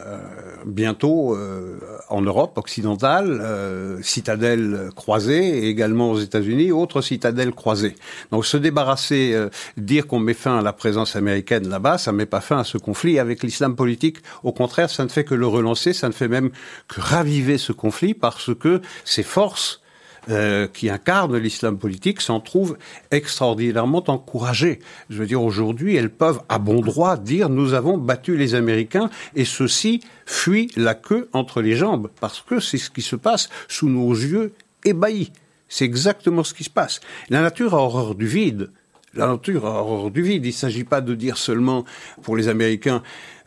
[0.66, 1.78] bientôt euh,
[2.10, 7.96] en Europe occidentale, citadelle croisée, et également aux États-Unis, autre citadelle croisée.
[8.32, 9.38] Donc, se débarrasser,
[9.78, 12.80] dire qu'on met fin à la présence américaine là-bas, ça met pas fin à ce
[12.80, 14.18] conflit avec l'islam politique.
[14.44, 16.50] Au contraire, ça ne fait que le relancer, ça ne fait même
[16.88, 19.82] que raviver ce conflit parce que ces forces
[20.30, 22.78] euh, qui incarnent l'islam politique s'en trouvent
[23.12, 24.80] extraordinairement encouragées.
[25.10, 29.10] Je veux dire, aujourd'hui, elles peuvent à bon droit dire nous avons battu les Américains
[29.36, 33.50] et ceux-ci fuient la queue entre les jambes parce que c'est ce qui se passe
[33.68, 34.54] sous nos yeux
[34.86, 35.32] ébahis.
[35.68, 37.00] C'est exactement ce qui se passe.
[37.30, 38.72] La nature a horreur du vide.
[39.14, 40.46] La nature a horreur du vide.
[40.46, 41.86] Il ne s'agit pas de dire seulement
[42.22, 43.04] pour les Américains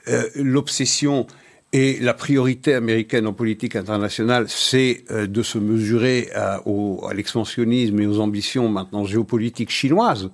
[0.08, 1.26] euh, l'obsession
[1.72, 7.98] et la priorité américaine en politique internationale, c'est euh, de se mesurer à, à l'expansionnisme
[8.00, 10.30] et aux ambitions maintenant géopolitiques chinoises.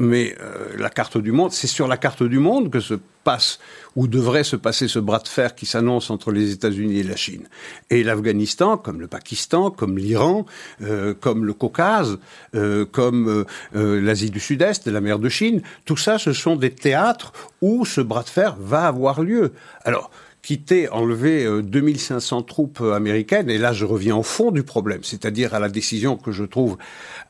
[0.00, 3.58] Mais euh, la carte du monde, c'est sur la carte du monde que se passe
[3.96, 7.16] ou devrait se passer ce bras de fer qui s'annonce entre les États-Unis et la
[7.16, 7.48] Chine.
[7.90, 10.46] Et l'Afghanistan, comme le Pakistan, comme l'Iran,
[10.82, 12.20] euh, comme le Caucase,
[12.54, 17.32] euh, comme l'Asie du Sud-Est, la mer de Chine, tout ça, ce sont des théâtres
[17.60, 19.52] où ce bras de fer va avoir lieu.
[19.84, 20.12] Alors,
[20.42, 25.58] quitter, enlever 2500 troupes américaines, et là je reviens au fond du problème, c'est-à-dire à
[25.58, 26.78] la décision que je trouve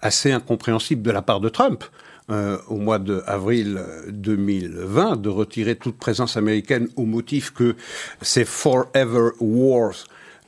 [0.02, 1.84] assez incompréhensible de la part de Trump,
[2.30, 7.74] euh, au mois d'avril 2020 de retirer toute présence américaine au motif que
[8.20, 9.94] ces forever wars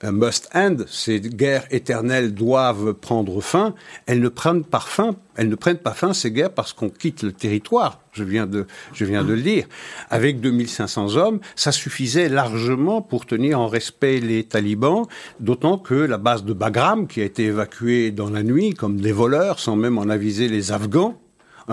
[0.02, 3.74] must end, ces guerres éternelles doivent prendre fin,
[4.06, 7.22] elles ne prennent pas fin, elles ne prennent pas fin ces guerres parce qu'on quitte
[7.22, 8.00] le territoire.
[8.12, 9.66] Je viens de, je viens de le dire.
[10.08, 15.06] Avec 2500 hommes, ça suffisait largement pour tenir en respect les talibans,
[15.38, 19.12] d'autant que la base de Bagram, qui a été évacuée dans la nuit comme des
[19.12, 21.20] voleurs, sans même en aviser les Afghans,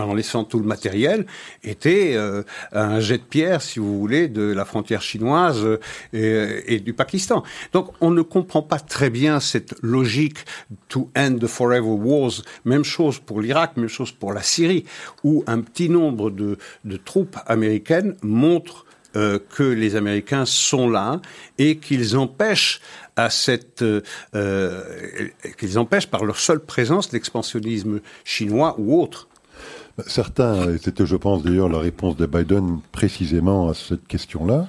[0.04, 1.26] en laissant tout le matériel,
[1.64, 5.66] était euh, un jet de pierre, si vous voulez, de la frontière chinoise
[6.14, 7.44] euh, et, du Pakistan.
[7.74, 10.38] Donc on ne comprend pas très bien cette logique
[10.90, 12.44] to end the forever wars.
[12.66, 14.86] Même chose pour l'Irak, même chose pour la Syrie,
[15.24, 16.58] où un petit nombre de,
[17.06, 21.22] troupes américaines montrent euh, que les Américains sont là
[21.58, 22.82] et qu'ils empêchent
[23.16, 23.32] par
[26.26, 29.28] leur seule présence l'expansionnisme chinois ou autre.
[30.06, 34.68] Certains, et c'était je pense d'ailleurs la réponse de Biden précisément à cette question-là,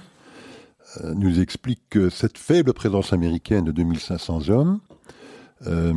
[1.05, 4.81] euh, nous expliquent que cette faible présence américaine de 2500 hommes
[5.67, 5.93] euh,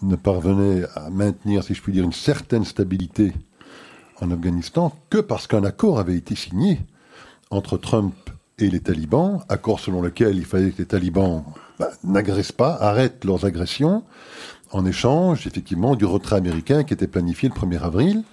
[0.00, 3.34] ne parvenait à maintenir, si je puis dire, une certaine stabilité
[4.22, 6.80] en Afghanistan que parce qu'un accord avait été signé
[7.50, 8.14] entre Trump
[8.58, 11.44] et les talibans, accord selon lequel il fallait que les talibans
[11.78, 14.02] bah, n'agressent pas, arrêtent leurs agressions,
[14.70, 18.24] en échange, effectivement, du retrait américain qui était planifié le 1er avril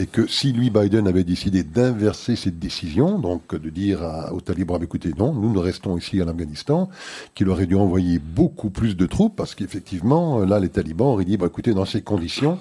[0.00, 4.00] et que si lui, Biden, avait décidé d'inverser cette décision, donc de dire
[4.32, 6.88] aux talibans, bah, écoutez, non, nous, nous restons ici en Afghanistan,
[7.34, 11.36] qu'il aurait dû envoyer beaucoup plus de troupes, parce qu'effectivement, là, les talibans auraient dit,
[11.36, 12.58] bah, écoutez, dans ces conditions,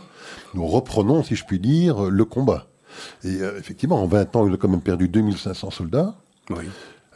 [0.53, 2.67] nous reprenons, si je puis dire, le combat.
[3.23, 6.15] Et euh, effectivement, en 20 ans, ils ont quand même perdu 2500 soldats.
[6.49, 6.65] Oui.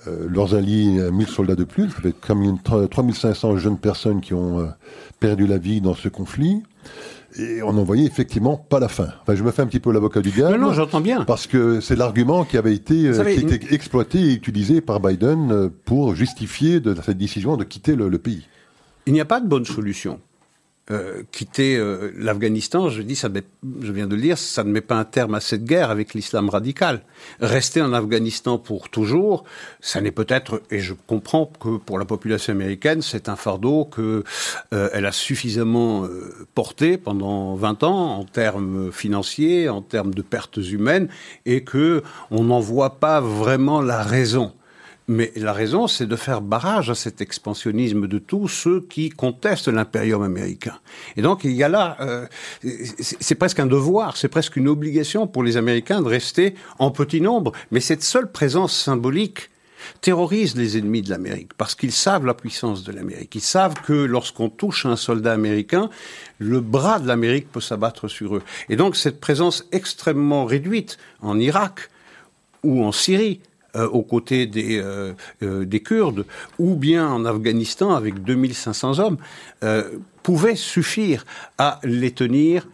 [0.08, 4.62] Euh, leurs alliés, 1000 soldats de plus, ça fait comme 3500 jeunes personnes qui ont
[4.62, 4.68] euh,
[5.20, 6.64] perdu la vie dans ce conflit
[7.38, 9.08] et on n'en voyait effectivement pas la fin.
[9.22, 10.58] Enfin, je me fais un petit peu l'avocat du diable.
[10.58, 11.24] Non, non, j'entends bien.
[11.26, 15.70] Parce que c'est l'argument qui avait été, euh, qui exploité et utilisé par Biden euh,
[15.86, 18.48] pour justifier de, cette décision de quitter le pays.
[19.06, 20.20] Il n'y a pas de bonne solution.
[20.92, 23.30] Euh, quitter euh, l'Afghanistan, je dis, ça
[23.82, 26.14] je viens de le dire, ça ne met pas un terme à cette guerre avec
[26.14, 27.04] l'islam radical.
[27.40, 29.46] Rester en Afghanistan pour toujours,
[29.80, 34.26] ça n'est peut-être, et je comprends que pour la population américaine, c'est un fardeau que
[34.74, 36.06] euh, elle a suffisamment
[36.54, 41.08] porté pendant 20 ans en termes financiers, en termes de pertes humaines,
[41.46, 44.52] et que on n'en voit pas vraiment la raison.
[45.08, 49.68] Mais la raison, c'est de faire barrage à cet expansionnisme de tous ceux qui contestent
[49.68, 50.80] l'impérium américain.
[51.18, 52.26] Et donc, il y a là, euh,
[53.00, 57.20] c'est presque un devoir, c'est presque une obligation pour les Américains de rester en petit
[57.20, 57.52] nombre.
[57.72, 59.50] Mais cette seule présence symbolique
[60.00, 63.36] terrorise les ennemis de l'Amérique parce qu'ils savent la puissance de l'Amérique.
[63.36, 65.90] Ils savent que lorsqu'on touche un soldat américain,
[66.40, 68.44] le bras de l'Amérique peut s'abattre sur eux.
[68.70, 71.90] Et donc, cette présence extrêmement réduite en Irak
[72.64, 73.42] ou en Syrie,
[73.76, 76.26] euh, aux côtés des, euh, euh, des Kurdes,
[76.60, 79.18] ou bien en Afghanistan avec 2500 hommes,
[80.24, 81.26] pouvait suffire
[81.58, 82.68] à les tenir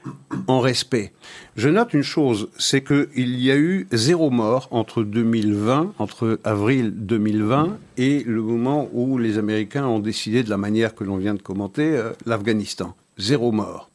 [0.47, 1.13] en respect.
[1.55, 6.93] Je note une chose, c'est qu'il y a eu zéro mort entre 2020, entre avril
[6.95, 11.35] 2020 et le moment où les Américains ont décidé de la manière que l'on vient
[11.35, 12.95] de commenter, l'Afghanistan.
[13.17, 13.88] Zéro mort.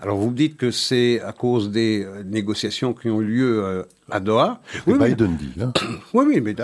[0.00, 3.64] Alors vous me dites que c'est à cause des euh, négociations qui ont eu lieu
[3.64, 4.60] euh, à Doha.
[4.86, 5.60] Oui, Biden dit.
[5.60, 5.72] Hein.
[6.14, 6.54] Oui, oui, mais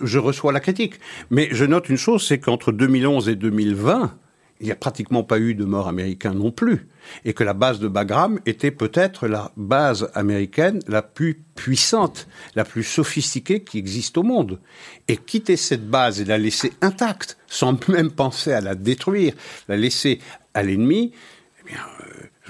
[0.00, 0.94] je, reçois la critique.
[1.30, 4.14] Mais je note une chose, c'est qu'entre 2011 et 2020,
[4.60, 6.88] il n'y a pratiquement pas eu de morts américains non plus.
[7.24, 12.64] Et que la base de Bagram était peut-être la base américaine la plus puissante, la
[12.64, 14.60] plus sophistiquée qui existe au monde.
[15.08, 19.34] Et quitter cette base et la laisser intacte, sans même penser à la détruire,
[19.68, 20.20] la laisser
[20.54, 21.12] à l'ennemi,
[21.60, 21.80] eh bien,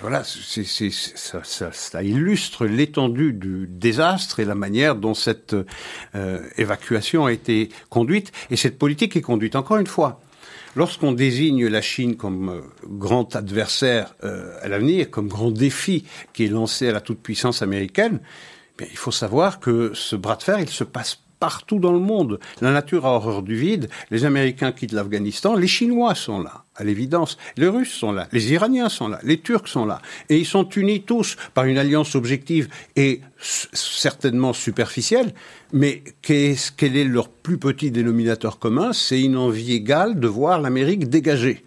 [0.01, 5.55] voilà, ça, illustre l'étendue du désastre et la manière dont cette
[6.15, 9.55] euh, évacuation a été conduite et cette politique est conduite.
[9.55, 10.21] Encore une fois,
[10.75, 16.45] lorsqu'on désigne la Chine comme euh, grand adversaire euh, à l'avenir, comme grand défi qui
[16.45, 18.21] est lancé à la toute-puissance américaine,
[18.81, 22.01] eh il faut savoir que ce bras de fer, il se passe partout dans le
[22.01, 22.41] monde.
[22.61, 23.89] La nature a horreur du vide.
[24.11, 25.55] Les Américains quittent l'Afghanistan.
[25.55, 27.39] Les Chinois sont là, à l'évidence.
[27.57, 28.29] Les Russes sont là.
[28.33, 29.21] Les Iraniens sont là.
[29.23, 30.01] Les Turcs sont là.
[30.29, 35.35] Et ils sont unis tous par une alliance objective et certainement superficielle.
[35.73, 38.93] Mais quel est leur plus petit dénominateur commun?
[38.93, 41.65] C'est une envie égale de voir l'Amérique dégagée.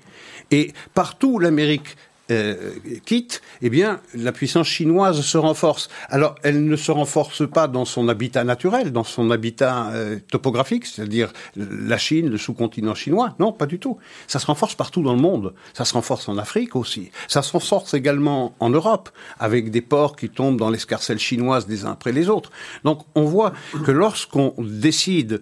[0.52, 1.98] Et partout l'Amérique
[2.31, 2.71] euh,
[3.05, 5.89] quitte, eh bien, la puissance chinoise se renforce.
[6.09, 10.85] Alors, elle ne se renforce pas dans son habitat naturel, dans son habitat euh, topographique,
[10.85, 13.35] c'est-à-dire la Chine, le sous-continent chinois.
[13.39, 13.97] Non, pas du tout.
[14.27, 15.53] Ça se renforce partout dans le monde.
[15.73, 17.11] Ça se renforce en Afrique aussi.
[17.27, 19.09] Ça se renforce également en Europe,
[19.39, 22.51] avec des ports qui tombent dans l'escarcelle chinoise des uns après les autres.
[22.83, 23.53] Donc, on voit
[23.85, 25.41] que lorsqu'on décide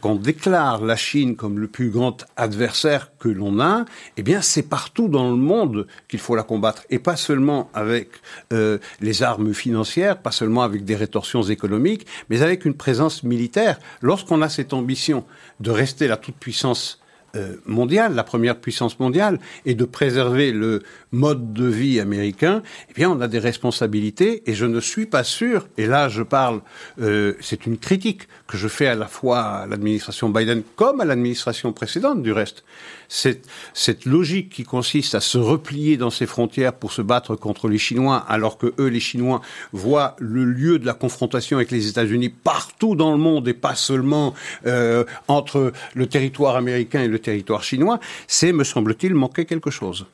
[0.00, 3.84] qu'on déclare la Chine comme le plus grand adversaire que l'on a,
[4.16, 8.10] eh bien c'est partout dans le monde qu'il faut la combattre et pas seulement avec
[8.52, 13.78] euh, les armes financières, pas seulement avec des rétorsions économiques, mais avec une présence militaire.
[14.00, 15.24] Lorsqu'on a cette ambition
[15.60, 17.02] de rester la toute-puissance
[17.34, 22.92] euh, mondiale, la première puissance mondiale, et de préserver le mode de vie américain, eh
[22.92, 24.42] bien, on a des responsabilités.
[24.50, 25.66] Et je ne suis pas sûr.
[25.78, 26.60] Et là, je parle.
[27.00, 31.06] Euh, c'est une critique que je fais à la fois à l'administration Biden comme à
[31.06, 32.64] l'administration précédente, du reste
[33.08, 37.66] cette, cette logique qui consiste à se replier dans ses frontières pour se battre contre
[37.70, 39.40] les Chinois, alors que eux, les Chinois,
[39.72, 43.74] voient le lieu de la confrontation avec les États-Unis partout dans le monde et pas
[43.74, 44.34] seulement
[44.66, 50.04] euh, entre le territoire américain et le territoire chinois, c'est, me semble-t-il, manquer quelque chose.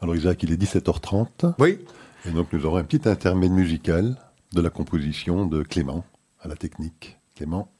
[0.00, 1.56] Alors Isaac, il est 17h30.
[1.58, 1.78] Oui.
[2.26, 4.16] Et donc nous aurons un petit intermède musical
[4.54, 6.06] de la composition de Clément
[6.40, 7.18] à la technique.
[7.36, 7.70] Clément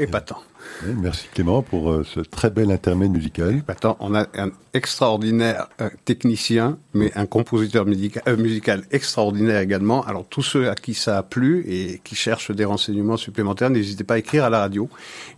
[0.00, 0.42] épatant.
[0.84, 3.58] merci Clément pour euh, ce très bel intermède musical.
[3.58, 3.96] Épatant.
[4.00, 10.02] On a un extraordinaire euh, technicien, mais un compositeur euh, musical extraordinaire également.
[10.04, 14.04] Alors tous ceux à qui ça a plu et qui cherchent des renseignements supplémentaires, n'hésitez
[14.04, 14.88] pas à écrire à la radio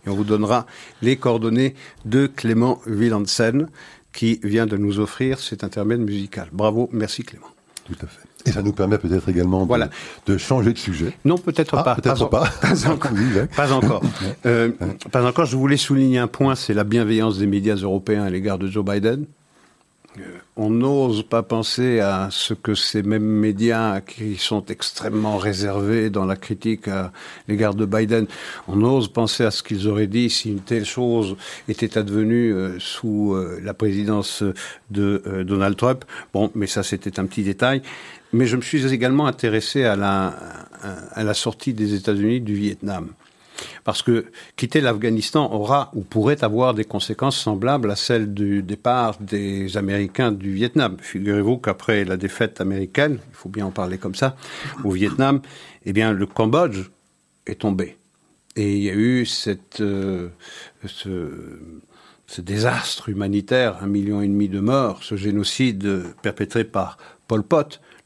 [0.05, 0.65] et on vous donnera
[1.01, 3.67] les coordonnées de Clément Villansen
[4.13, 6.49] qui vient de nous offrir cet intermède musical.
[6.51, 7.47] Bravo, merci Clément.
[7.85, 8.22] Tout à fait.
[8.45, 9.67] Et ça nous permet peut-être également
[10.25, 11.13] de, changer de sujet.
[11.23, 11.95] Non, peut-être ah, pas.
[11.95, 12.49] Peut-être pas.
[12.61, 13.11] Pas, encore.
[13.55, 14.01] pas encore.
[14.45, 14.71] Euh,
[15.11, 15.45] pas encore.
[15.45, 18.83] Je voulais souligner un point, c'est la bienveillance des médias européens à l'égard de Joe
[18.83, 19.25] Biden.
[20.17, 20.21] Euh,
[20.57, 26.25] on n'ose pas penser à ce que ces mêmes médias qui sont extrêmement réservés dans
[26.25, 27.11] la critique à
[27.47, 28.27] l'égard de Biden,
[28.67, 31.35] on ose penser à ce qu'ils auraient dit si une telle chose
[31.67, 34.43] était advenue euh, sous la présidence
[34.91, 36.05] de Donald Trump.
[36.33, 37.81] Bon, mais ça c'était un petit détail
[38.33, 43.09] mais je me suis également intéressé à la, sortie des États-Unis du Vietnam.
[43.83, 44.25] Parce que
[44.57, 50.31] quitter l'Afghanistan aura ou pourrait avoir des conséquences semblables à celles du départ des Américains
[50.31, 50.97] du Vietnam.
[50.99, 54.35] Figurez-vous qu'après la défaite américaine, il faut bien en parler comme ça,
[54.83, 55.41] au Vietnam,
[55.85, 56.89] eh bien, le Cambodge
[57.45, 57.97] est tombé.
[58.55, 59.27] Et il y a eu
[59.79, 60.29] euh,
[60.95, 66.97] ce désastre humanitaire, un million et demi de morts, ce génocide perpétré par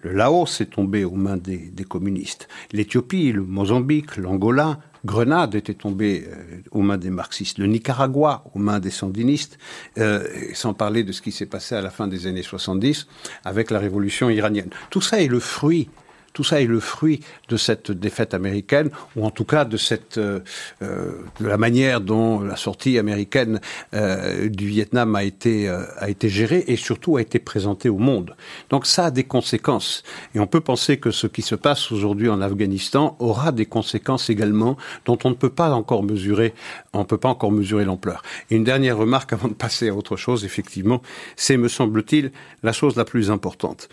[0.02, 2.48] Le Laos est tombé aux mains des, communistes.
[2.72, 7.58] L'Éthiopie, le Mozambique, l'Angola, Grenade était tombé euh, aux mains des marxistes.
[7.60, 9.58] Le Nicaragua aux mains des sandinistes,
[9.98, 13.08] euh, sans parler de ce qui s'est passé à la fin des années 70
[13.46, 14.70] avec la révolution iranienne.
[14.90, 15.90] Tout ça est le fruit
[16.38, 19.76] tout ça est le fruit de cette défaite américaine, ou en tout cas de
[20.18, 20.40] euh,
[20.84, 23.60] euh, la manière dont la sortie américaine
[23.96, 28.36] euh, du Vietnam a été a été gérée et surtout a été présentée au monde.
[28.70, 30.04] Donc ça a des conséquences,
[30.36, 34.30] et on peut penser que ce qui se passe aujourd'hui en Afghanistan aura des conséquences
[34.30, 36.54] également dont on ne peut pas encore mesurer,
[36.94, 38.22] on peut pas encore mesurer l'ampleur.
[38.52, 41.02] Une dernière remarque avant de passer à autre chose, effectivement,
[41.36, 42.32] c'est me semble-t-il
[42.62, 43.90] la chose la plus importante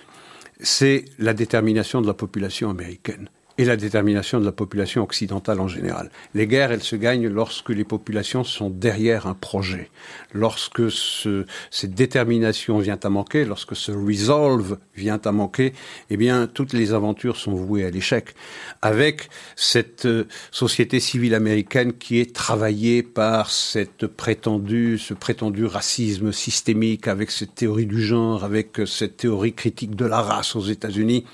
[0.60, 5.68] c'est la détermination de la population américaine et la détermination de la population occidentale en
[5.68, 6.10] général.
[6.34, 9.90] Les guerres, elles se gagnent lorsque les populations sont derrière un projet,
[10.32, 15.72] lorsque ce, cette détermination vient à manquer, lorsque ce resolve vient à manquer,
[16.10, 18.34] eh bien, toutes les aventures sont vouées à l'échec.
[18.82, 26.32] Avec cette euh, société civile américaine qui est travaillée par cette prétendue, ce prétendu racisme
[26.32, 31.24] systémique, avec cette théorie du genre, avec cette théorie critique de la race aux États-Unis,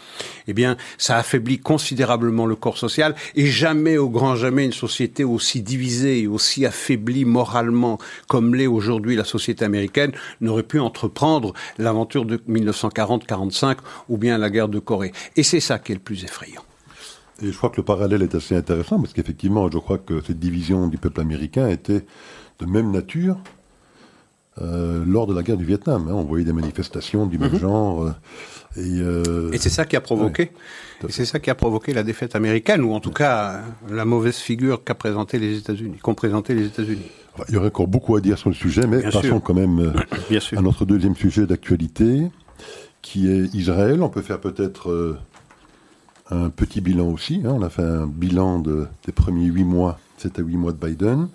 [0.48, 5.24] eh bien, ça affaiblit considérablement le corps social et jamais, au grand jamais, une société
[5.24, 7.98] aussi divisée et aussi affaiblie moralement
[8.28, 13.76] comme l'est aujourd'hui la société américaine n'aurait pu entreprendre l'aventure de 1940-45
[14.08, 15.12] ou bien la guerre de Corée.
[15.36, 16.62] Et c'est ça qui est le plus effrayant.
[17.42, 20.38] Et je crois que le parallèle est assez intéressant parce qu'effectivement, je crois que cette
[20.38, 22.04] division du peuple américain était
[22.58, 23.38] de même nature
[24.60, 26.08] euh, lors de la guerre du Vietnam.
[26.08, 26.12] Hein.
[26.12, 27.58] On voyait des manifestations du même mhm.
[27.58, 28.02] genre.
[28.02, 28.12] Euh,
[28.78, 30.50] euh, et, c'est ça qui a provoqué.
[31.08, 34.82] c'est ça qui a provoqué la défaite américaine, ou en tout cas la mauvaise figure
[34.82, 37.10] qu'a présenté les États-Unis, qu'ont présenté les États-Unis.
[37.48, 39.92] Il y aurait encore beaucoup à dire sur le sujet, mais passons quand même
[40.56, 42.22] à notre deuxième sujet d'actualité,
[43.02, 44.02] qui est Israël.
[44.02, 45.16] On peut faire peut-être
[46.30, 47.42] un petit bilan aussi.
[47.44, 47.52] Hein.
[47.54, 51.28] On a fait un bilan des premiers huit mois, c'est à huit mois de Biden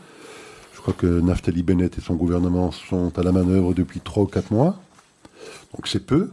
[0.86, 4.52] crois que Naftali Bennett et son gouvernement sont à la manœuvre depuis trois ou quatre
[4.52, 4.80] mois.
[5.74, 6.30] Donc c'est peu.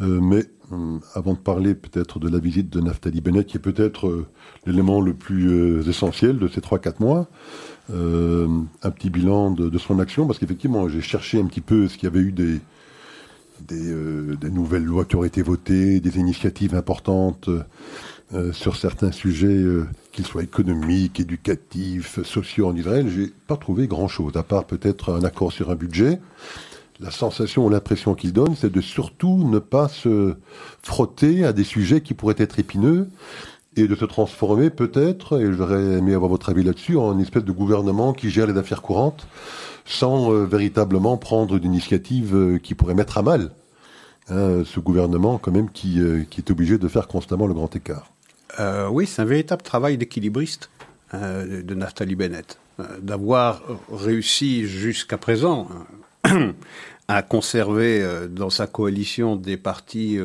[0.00, 3.60] Euh, mais euh, avant de parler peut-être de la visite de Naftali Bennett, qui est
[3.60, 4.26] peut-être euh,
[4.64, 7.28] l'élément le plus essentiel de ces trois, quatre mois,
[7.90, 12.04] un petit bilan de, son action, parce qu'effectivement, j'ai cherché un petit peu ce qu'il
[12.04, 12.60] y avait eu des,
[13.66, 17.48] des, nouvelles lois qui auraient été votées, des initiatives importantes
[18.34, 23.86] euh, sur certains sujets, euh, qu'ils soient économiques, éducatifs, sociaux en Israël, j'ai pas trouvé
[23.86, 26.20] grand-chose, à part peut-être un accord sur un budget.
[27.00, 30.34] La sensation ou l'impression qu'il donne, c'est de surtout ne pas se
[30.82, 33.08] frotter à des sujets qui pourraient être épineux
[33.76, 37.44] et de se transformer peut-être, et j'aurais aimé avoir votre avis là-dessus, en une espèce
[37.44, 39.26] de gouvernement qui gère les affaires courantes
[39.86, 43.52] sans euh, véritablement prendre d'initiatives qui pourraient mettre à mal
[44.28, 45.98] hein, ce gouvernement quand même qui,
[46.28, 48.10] qui est obligé de faire constamment le grand écart.
[48.58, 50.70] Euh, oui, c'est un véritable travail d'équilibriste
[51.14, 55.68] euh, de Naftali Bennett, euh, d'avoir réussi jusqu'à présent
[57.08, 60.18] à conserver dans sa coalition des partis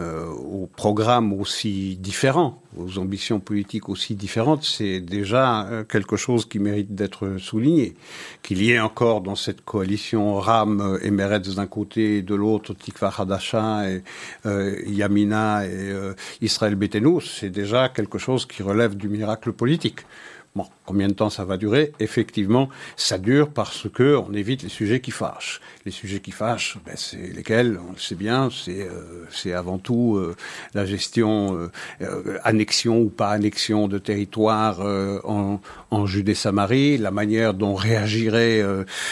[0.00, 6.46] euh, aux programmes aussi différents, aux ambitions politiques aussi différentes, c'est déjà euh, quelque chose
[6.46, 7.94] qui mérite d'être souligné.
[8.42, 12.72] Qu'il y ait encore dans cette coalition RAM et Meretz d'un côté et de l'autre
[12.72, 14.02] Tikva Hadasha et
[14.46, 15.92] euh, Yamina et
[16.40, 20.00] Israël Betenu, c'est déjà quelque chose qui relève du miracle politique.
[20.54, 24.68] Bon, combien de temps ça va durer Effectivement, ça dure parce que on évite les
[24.68, 25.60] sujets qui fâchent.
[25.84, 27.78] Les sujets qui fâchent, ben, c'est lesquels?
[27.88, 30.36] On le sait bien, c'est euh, c'est avant tout euh,
[30.74, 31.68] la gestion
[32.00, 34.80] euh, annexion ou pas annexion de territoire
[35.24, 35.60] en,
[35.90, 38.62] en Judée-Samarie, la manière dont réagiraient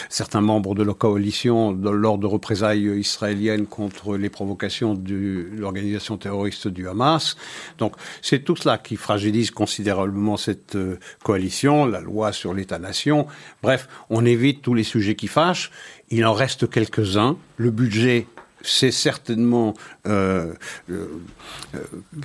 [0.08, 6.68] certains membres de la coalition lors de représailles israéliennes contre les provocations de l'organisation terroriste
[6.68, 7.36] du Hamas.
[7.78, 10.76] Donc, c'est tout cela qui fragilise considérablement cette
[11.22, 13.26] coalition, la loi sur l'État-nation.
[13.62, 15.70] Bref, on évite tous les sujets qui fâchent.
[16.08, 17.36] Il en reste quelques-uns.
[17.56, 18.26] Le budget
[18.62, 19.74] c'est certainement
[20.06, 20.52] euh,
[20.90, 21.06] euh,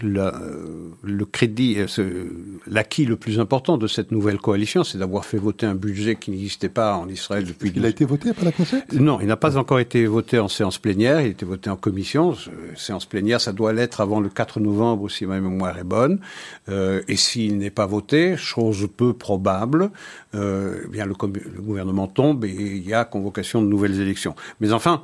[0.03, 0.31] euh,
[1.03, 1.77] le crédit,
[2.67, 6.31] l'acquis le plus important de cette nouvelle coalition, c'est d'avoir fait voter un budget qui
[6.31, 7.71] n'existait pas en Israël depuis.
[7.75, 10.47] Il a été voté par la Conseil Non, il n'a pas encore été voté en
[10.47, 11.21] séance plénière.
[11.21, 12.35] Il a été voté en commission.
[12.75, 16.19] Séance plénière, ça doit l'être avant le 4 novembre, si ma mémoire est bonne.
[16.69, 19.91] et s'il n'est pas voté, chose peu probable,
[20.35, 24.35] eh bien le, gouvernement tombe et il y a convocation de nouvelles élections.
[24.59, 25.03] Mais enfin,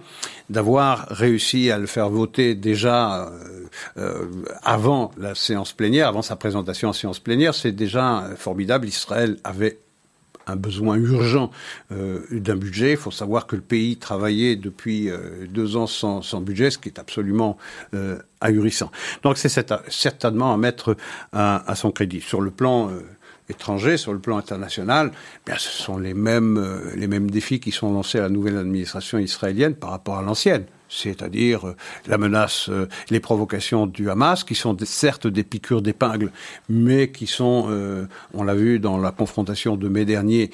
[0.50, 3.68] d'avoir réussi à le faire voter déjà euh,
[3.98, 4.26] euh,
[4.64, 8.88] avant la séance plénière, avant sa présentation en séance plénière, c'est déjà formidable.
[8.88, 9.80] Israël avait
[10.48, 11.52] un besoin urgent
[11.92, 12.92] euh, d'un budget.
[12.92, 15.10] Il faut savoir que le pays travaillait depuis
[15.50, 17.58] deux ans sans, budget, ce qui est absolument
[18.42, 18.92] ahurissant.
[19.24, 19.50] Donc c'est
[19.88, 20.98] certainement à mettre
[21.32, 22.22] à, son crédit.
[22.22, 22.90] Sur le plan
[23.52, 25.12] étranger, sur le plan international,
[25.48, 29.20] eh ce sont les mêmes, les mêmes défis qui sont lancés à la nouvelle administration
[29.20, 31.76] israélienne par rapport à l'ancienne c'est-à-dire euh,
[32.06, 36.32] la menace, euh, les provocations du Hamas, qui sont certes des piqûres d'épingle,
[36.70, 40.52] mais qui sont, euh, on l'a vu dans la confrontation de mai dernier,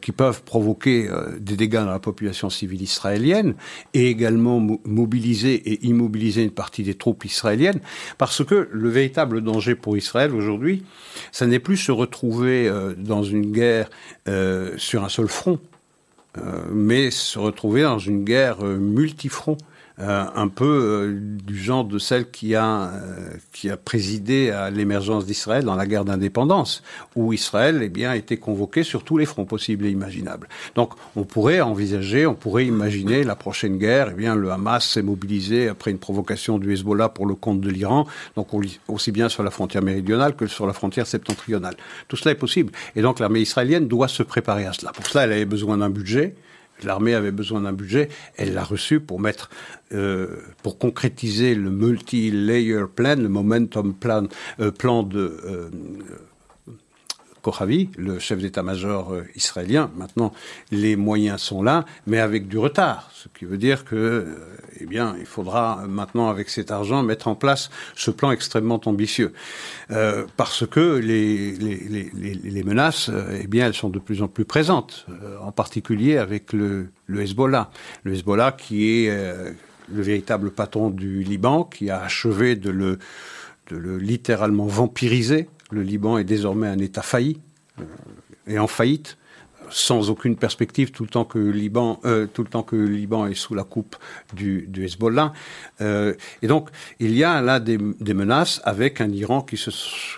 [0.00, 3.54] qui peuvent provoquer des dégâts dans la population civile israélienne,
[3.94, 7.80] et également mobiliser et immobiliser une partie des troupes israéliennes,
[8.18, 10.84] parce que le véritable danger pour Israël aujourd'hui,
[11.32, 13.90] ça n'est plus se retrouver dans une guerre
[14.76, 15.58] sur un seul front,
[16.72, 19.56] mais se retrouver dans une guerre multifront
[20.00, 24.70] euh, un peu euh, du genre de celle qui a, euh, qui a présidé à
[24.70, 26.82] l'émergence d'Israël dans la guerre d'indépendance,
[27.16, 30.48] où Israël eh bien, a été convoqué sur tous les fronts possibles et imaginables.
[30.74, 35.02] Donc on pourrait envisager, on pourrait imaginer la prochaine guerre, eh bien, le Hamas s'est
[35.02, 38.48] mobilisé après une provocation du Hezbollah pour le compte de l'Iran, donc
[38.88, 41.76] aussi bien sur la frontière méridionale que sur la frontière septentrionale.
[42.08, 42.72] Tout cela est possible.
[42.96, 44.92] Et donc l'armée israélienne doit se préparer à cela.
[44.92, 46.34] Pour cela, elle avait besoin d'un budget.
[46.84, 49.50] L'armée avait besoin d'un budget, elle l'a reçu pour mettre,
[49.92, 54.26] euh, pour concrétiser le multi-layer plan, le momentum plan,
[54.60, 55.36] euh, plan de
[57.42, 59.90] Kochavi, le chef d'état-major euh, israélien.
[59.96, 60.32] Maintenant,
[60.70, 63.10] les moyens sont là, mais avec du retard.
[63.14, 64.36] Ce qui veut dire que, euh,
[64.80, 69.32] eh bien, il faudra maintenant, avec cet argent, mettre en place ce plan extrêmement ambitieux.
[69.90, 73.10] Euh, parce que les, menaces,
[73.40, 75.06] eh bien, elles sont de plus en plus présentes,
[75.42, 77.70] en particulier avec le, le, Hezbollah.
[78.04, 79.08] Le Hezbollah qui est
[79.92, 82.98] le véritable patron du Liban, qui a achevé de le,
[83.70, 87.40] de le littéralement vampiriser le Liban est désormais un État failli
[87.78, 87.84] euh,
[88.46, 89.16] et en faillite
[89.72, 93.26] sans aucune perspective tout le temps que le Liban, euh, tout le temps que Liban
[93.26, 93.94] est sous la coupe
[94.32, 95.32] du, Hezbollah.
[95.80, 99.70] Euh, et donc, il y a là des, menaces avec un Iran qui se,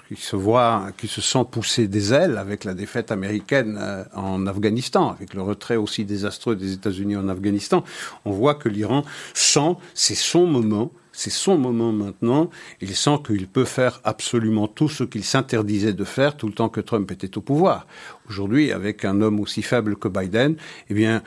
[0.09, 3.79] qui se voit, qui se sent pousser des ailes avec la défaite américaine
[4.15, 7.85] en Afghanistan, avec le retrait aussi désastreux des États-Unis en Afghanistan.
[8.25, 12.51] On voit que l'Iran sent, c'est son moment, c'est son moment maintenant.
[12.81, 16.69] Il sent qu'il peut faire absolument tout ce qu'il s'interdisait de faire tout le temps
[16.69, 17.87] que Trump était au pouvoir.
[18.29, 20.57] Aujourd'hui, avec un homme aussi faible que Biden,
[20.89, 21.19] eh euh,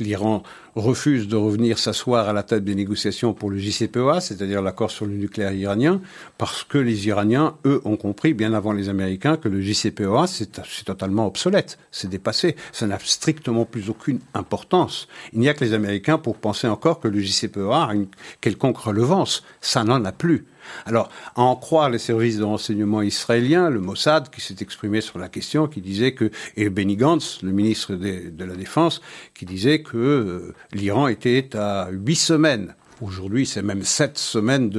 [0.00, 0.42] l'Iran
[0.74, 5.06] refuse de revenir s'asseoir à la table des négociations pour le JCPOA, c'est-à-dire l'accord sur
[5.06, 6.00] le nucléaire iranien,
[6.38, 10.62] parce que les Iraniens, eux, ont compris bien avant les Américains que le JCPOA, c'est
[10.84, 15.08] totalement obsolète, c'est dépassé, ça n'a strictement plus aucune importance.
[15.32, 18.08] Il n'y a que les Américains pour penser encore que le JCPOA a une
[18.40, 20.46] quelconque relevance, ça n'en a plus.
[20.84, 25.18] Alors, à en croire les services de renseignement israéliens, le Mossad, qui s'est exprimé sur
[25.18, 29.00] la question, qui disait que, et Benny Gantz, le ministre de, la Défense,
[29.34, 34.70] qui disait que euh, l'Iran était à huit semaines Aujourd'hui, c'est même sept semaines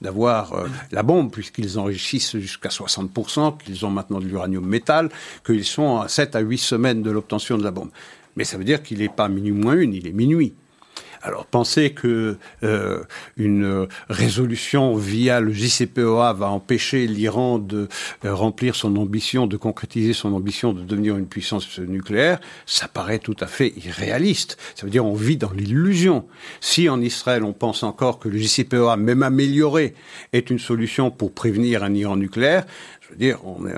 [0.00, 5.08] d'avoir euh, la bombe, puisqu'ils enrichissent jusqu'à 60%, qu'ils ont maintenant de l'uranium métal,
[5.44, 7.90] qu'ils sont à 7 à 8 semaines de l'obtention de la bombe.
[8.36, 10.54] Mais ça veut dire qu'il n'est pas minuit moins une, il est minuit.
[11.24, 13.02] Alors penser que euh,
[13.38, 17.88] une résolution via le JCPOA va empêcher l'Iran de
[18.26, 23.20] euh, remplir son ambition, de concrétiser son ambition de devenir une puissance nucléaire, ça paraît
[23.20, 24.58] tout à fait irréaliste.
[24.74, 26.26] Ça veut dire on vit dans l'illusion.
[26.60, 29.94] Si en Israël on pense encore que le JCPOA, même amélioré,
[30.34, 32.66] est une solution pour prévenir un Iran nucléaire,
[33.16, 33.74] dire, on est,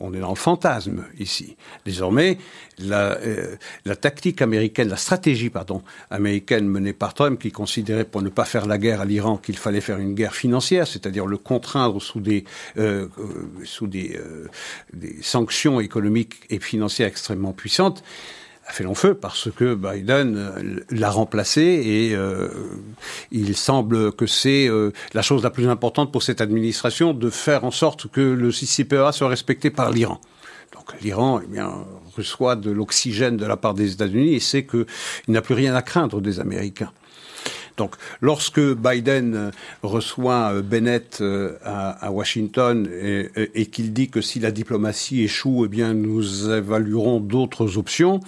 [0.00, 1.56] on est dans le fantasme ici.
[1.84, 2.38] Désormais,
[2.78, 8.22] la, euh, la, tactique américaine, la stratégie, pardon, américaine menée par Trump, qui considérait pour
[8.22, 11.38] ne pas faire la guerre à l'Iran qu'il fallait faire une guerre financière, c'est-à-dire le
[11.38, 12.44] contraindre sous des,
[12.78, 14.48] euh, euh sous euh,
[14.92, 18.02] des sanctions économiques et financières extrêmement puissantes,
[18.66, 22.48] a fait long feu parce que Biden euh, l'a remplacé et euh,
[23.30, 27.64] il semble que c'est euh, la chose la plus importante pour cette administration de faire
[27.64, 30.20] en sorte que le CCPA soit respecté par l'Iran.
[30.74, 31.72] Donc l'Iran eh bien,
[32.16, 34.86] reçoit de l'oxygène de la part des États-Unis et sait qu'il
[35.28, 36.90] n'a plus rien à craindre des Américains.
[37.76, 39.50] Donc, lorsque Biden euh,
[39.82, 42.88] reçoit euh, Bennett euh, à, Washington
[43.54, 48.20] et, qu'il dit que si la diplomatie échoue, eh bien, nous évaluerons d'autres options,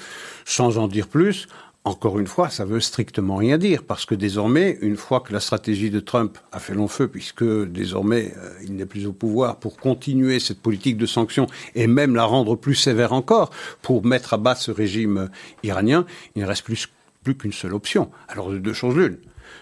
[0.45, 1.47] sans en dire plus,
[1.85, 5.41] encore une fois, ça veut strictement rien dire, parce que désormais, une fois que la
[5.41, 9.79] stratégie de Trump a fait long feu, puisque désormais il n'est plus au pouvoir pour
[9.79, 14.37] continuer cette politique de sanctions et même la rendre plus sévère encore, pour mettre à
[14.37, 15.31] bas ce régime
[15.63, 16.05] iranien,
[16.37, 16.89] il ne reste plus,
[17.23, 18.11] plus qu'une seule option.
[18.29, 19.17] Alors de deux choses l'une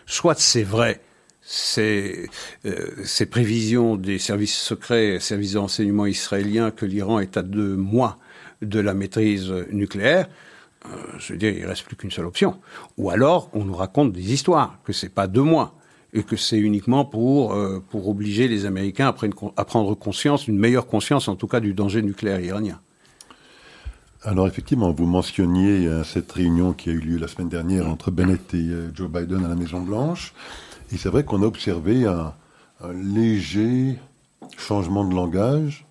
[0.06, 1.00] soit c'est vrai,
[1.42, 2.28] ces,
[2.64, 7.76] euh, ces prévisions des services secrets, services de renseignement israéliens que l'Iran est à deux
[7.76, 8.18] mois
[8.62, 10.28] de la maîtrise nucléaire,
[10.86, 10.88] euh,
[11.18, 12.58] je veux dire, il reste plus qu'une seule option.
[12.96, 15.74] Ou alors, on nous raconte des histoires, que c'est pas deux mois,
[16.12, 19.14] et que c'est uniquement pour, euh, pour obliger les Américains
[19.56, 22.80] à, prendre conscience, une meilleure conscience en tout cas du danger nucléaire iranien.
[24.26, 28.10] Alors effectivement, vous mentionniez euh, cette réunion qui a eu lieu la semaine dernière entre
[28.10, 30.34] Bennett et euh, Joe Biden à la Maison Blanche.
[30.90, 32.34] Et c'est vrai qu'on a observé un,
[32.92, 34.00] léger
[34.58, 35.86] changement de langage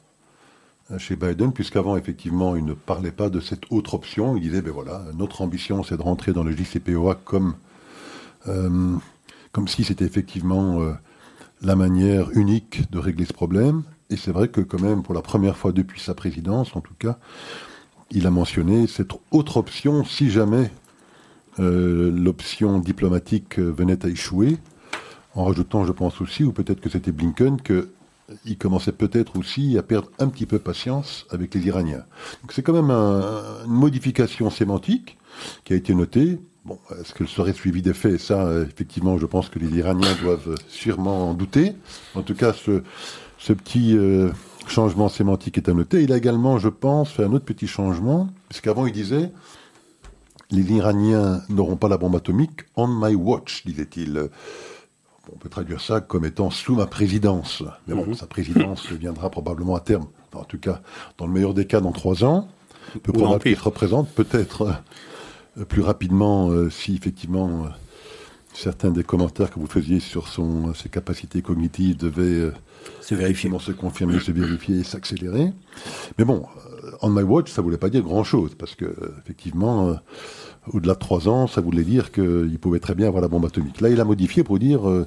[0.91, 4.36] euh, chez Biden, puisqu'avant, effectivement, il ne parlait pas de cette autre option.
[4.36, 7.55] Il disait, ben voilà, notre ambition, c'est de rentrer dans le JCPOA comme,
[8.43, 10.81] comme si c'était effectivement
[11.61, 13.83] la manière unique de régler ce problème.
[14.09, 16.93] Et c'est vrai que quand même, pour la première fois depuis sa présidence, en tout
[16.99, 17.17] cas,
[18.11, 20.71] il a mentionné cette autre option si jamais
[21.59, 24.57] euh, l'option diplomatique euh, venait à échouer,
[25.35, 29.83] en rajoutant, je pense aussi, ou peut-être que c'était Blinken, qu'il commençait peut-être aussi à
[29.83, 32.03] perdre un petit peu patience avec les Iraniens.
[32.41, 35.17] Donc c'est quand même une modification sémantique
[35.63, 36.39] qui a été notée.
[36.65, 40.55] Bon, est-ce qu'elle serait suivie des faits Ça, effectivement, je pense que les Iraniens doivent
[40.67, 41.73] sûrement en douter.
[42.15, 42.81] En tout cas, ce,
[43.53, 44.29] petit euh,
[44.70, 46.03] changement sémantique est à noter.
[46.03, 49.32] Il a également, je pense, fait un autre petit changement, puisqu'avant il disait
[50.51, 54.30] les Iraniens n'auront pas la bombe atomique on my watch, disait-il.
[55.34, 57.63] On peut traduire ça comme étant sous ma présidence.
[57.88, 58.13] Mais bon, mhm.
[58.13, 60.05] sa présidence viendra probablement à terme.
[60.34, 60.82] En tout cas,
[61.18, 62.47] dans le meilleur des cas, dans trois ans.
[63.01, 64.82] Peu probable qu'il représente peut-être
[65.57, 67.70] euh, plus rapidement euh, si effectivement euh,
[68.53, 72.51] certains des commentaires que vous faisiez sur son, ses capacités cognitives devaient
[73.01, 73.49] se vérifier.
[73.59, 75.53] se confirmer, se vérifier et s'accélérer.
[76.17, 76.43] Mais bon,
[76.83, 78.86] euh, on my watch, ça voulait pas dire grand-chose, parce que
[79.23, 79.93] effectivement, euh,
[80.73, 83.81] au-delà de trois ans, ça voulait dire qu'il pouvait très bien avoir la bombe atomique.
[83.81, 85.05] Là, il a modifié pour dire euh,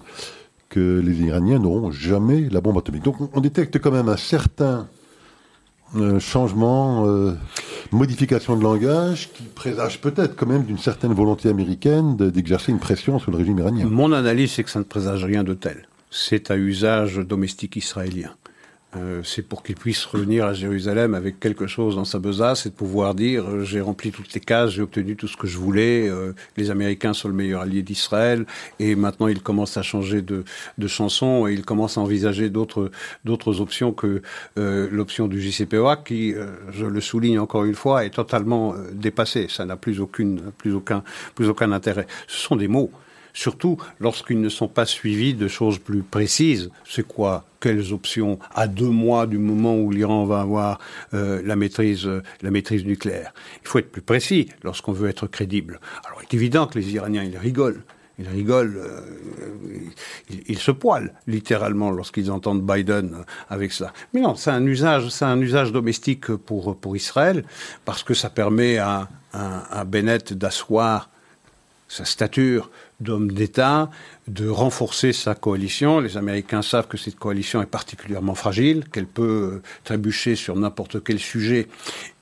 [0.69, 3.03] que les Iraniens n'auront jamais la bombe atomique.
[3.03, 4.87] Donc on, détecte quand même un certain
[6.19, 7.07] changement,
[7.93, 13.19] modification de langage qui présage peut-être quand même d'une certaine volonté américaine d'exercer une pression
[13.19, 13.87] sur le régime iranien.
[13.87, 18.35] Mon analyse, c'est que ça ne présage rien de tel c'est à usage domestique israélien.
[18.97, 22.71] Euh, c'est pour qu'il puisse revenir à Jérusalem avec quelque chose dans sa besace et
[22.71, 25.59] de pouvoir dire euh, j'ai rempli toutes les cases, j'ai obtenu tout ce que je
[25.59, 28.47] voulais, euh, les Américains sont le meilleur allié d'Israël
[28.79, 30.43] et maintenant il commence à changer de,
[30.79, 32.91] de chanson et il commence à envisager d'autres
[33.61, 34.23] options que
[34.57, 36.35] l'option du JCPOA qui,
[36.73, 39.49] je le souligne encore une fois, est totalement dépassée.
[39.51, 40.01] Ça n'a plus
[40.57, 41.03] plus aucun
[41.35, 42.07] plus aucun intérêt.
[42.27, 42.91] Ce sont des mots
[43.39, 46.71] surtout lorsqu'ils ne sont pas suivis de choses plus précises.
[46.85, 50.81] C'est quoi Quelles options à deux mois du moment où l'Iran va avoir
[51.15, 53.33] euh, la maîtrise, euh, la maîtrise nucléaire
[53.63, 55.79] Il faut être plus précis lorsqu'on veut être crédible.
[56.05, 57.83] Alors, il est évident que les Iraniens, ils rigolent.
[58.19, 59.01] Ils rigolent, euh,
[60.49, 63.19] ils, se poilent littéralement lorsqu'ils entendent Biden
[63.49, 63.93] avec ça.
[64.13, 67.45] Mais non, c'est un usage, c'est un usage domestique pour pour Israël
[67.85, 71.11] parce que ça permet à, à Bennett d'asseoir
[71.87, 72.71] sa stature
[73.01, 73.91] d'homme d'État,
[74.27, 76.01] de renforcer sa coalition.
[76.01, 81.03] Les Américains savent que cette coalition est particulièrement fragile, qu'elle peut euh, trébucher sur n'importe
[81.05, 81.69] quel sujet.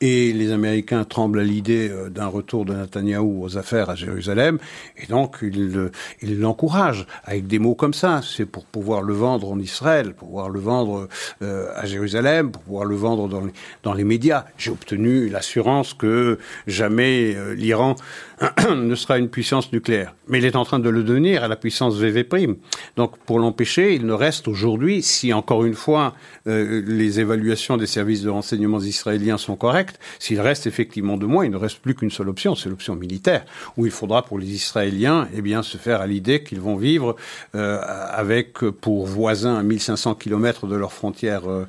[0.03, 4.59] Et les Américains tremblent à l'idée euh, d'un retour de Netanyahou aux affaires à Jérusalem.
[4.99, 8.21] Et donc, ils l'encouragent avec des mots comme ça.
[8.23, 11.09] C'est pour pouvoir le vendre en Israël, pour pouvoir le vendre
[11.41, 13.53] euh, à Jérusalem, pour pouvoir le vendre dans les,
[13.83, 14.45] dans les médias.
[14.59, 17.97] J'ai obtenu l'assurance que jamais l'Iran
[18.69, 20.15] ne sera une puissance nucléaire.
[20.29, 22.57] Mais il est en train de le devenir à la puissance VV'.
[22.97, 26.15] Donc pour l'empêcher, il ne reste aujourd'hui, si encore une fois
[26.47, 31.45] euh, les évaluations des services de renseignement israéliens sont correctes, s'il reste effectivement deux mois,
[31.45, 33.45] il ne reste plus qu'une seule option, c'est l'option militaire,
[33.77, 37.17] où il faudra pour les Israéliens eh bien, se faire à l'idée qu'ils vont vivre
[37.55, 41.67] euh, avec pour voisins à 1500 km de leur frontière euh,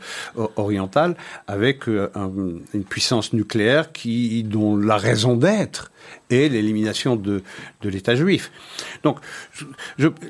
[0.55, 1.15] orientale,
[1.47, 5.91] avec une puissance nucléaire qui, dont la raison d'être
[6.29, 7.43] et l'élimination de,
[7.81, 8.51] de l'État juif.
[9.03, 9.19] Donc,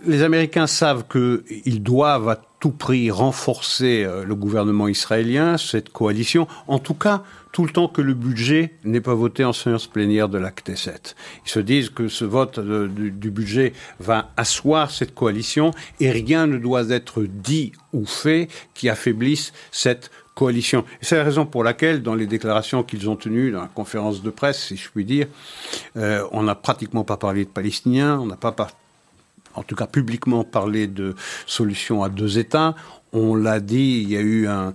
[0.05, 6.47] les Américains savent qu'ils doivent à tout prix renforcer euh, le gouvernement israélien, cette coalition,
[6.67, 7.23] en tout cas
[7.53, 11.15] tout le temps que le budget n'est pas voté en séance plénière de l'acte 7.
[11.43, 16.45] Ils se disent que ce vote du, du, budget va asseoir cette coalition et rien
[16.45, 20.26] ne doit être dit ou fait qui affaiblisse cette coalition.
[21.02, 24.30] C'est la raison pour laquelle, dans les déclarations qu'ils ont tenues, dans la conférence de
[24.30, 25.28] presse, si je puis dire,
[25.96, 28.56] euh, on n'a pratiquement pas parlé de Palestiniens, on n'a pas,
[29.56, 31.16] en tout cas publiquement parlé de
[31.48, 32.76] solution à deux États.
[33.14, 34.74] On l'a dit, il y a eu un,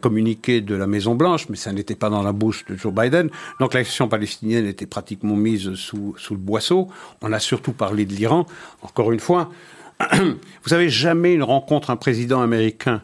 [0.00, 3.30] communiqué de la Maison Blanche, mais ça n'était pas dans la bouche de Joe Biden.
[3.60, 6.88] Donc la question palestinienne était pratiquement mise sous, sous le boisseau.
[7.22, 8.46] On a surtout parlé de l'Iran.
[8.82, 9.50] Encore une fois,
[10.12, 13.02] vous savez, jamais une rencontre un président américain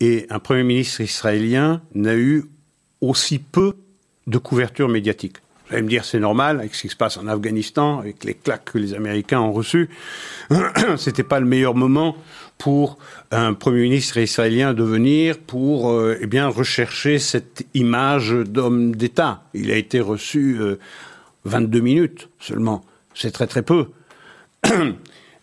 [0.00, 2.44] et un Premier ministre israélien n'a eu
[3.00, 3.74] aussi peu
[4.26, 5.36] de couverture médiatique.
[5.68, 8.34] Vous allez me dire, c'est normal, avec ce qui se passe en Afghanistan, avec les
[8.34, 9.88] claques que les Américains ont reçues.
[10.96, 12.16] C'était pas le meilleur moment
[12.58, 12.98] pour
[13.30, 19.44] un Premier ministre israélien de venir pour euh, eh rechercher cette image d'homme d'État.
[19.54, 20.58] Il a été reçu
[21.44, 22.84] 22 euh, minutes seulement.
[23.14, 23.86] C'est très très peu.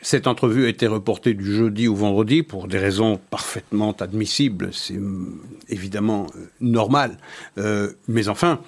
[0.10, 4.70] Cette entrevue a été reportée du jeudi au vendredi pour des raisons parfaitement admissibles.
[4.72, 7.18] C'est mm, évidemment euh, normal.
[8.08, 8.62] mais enfin,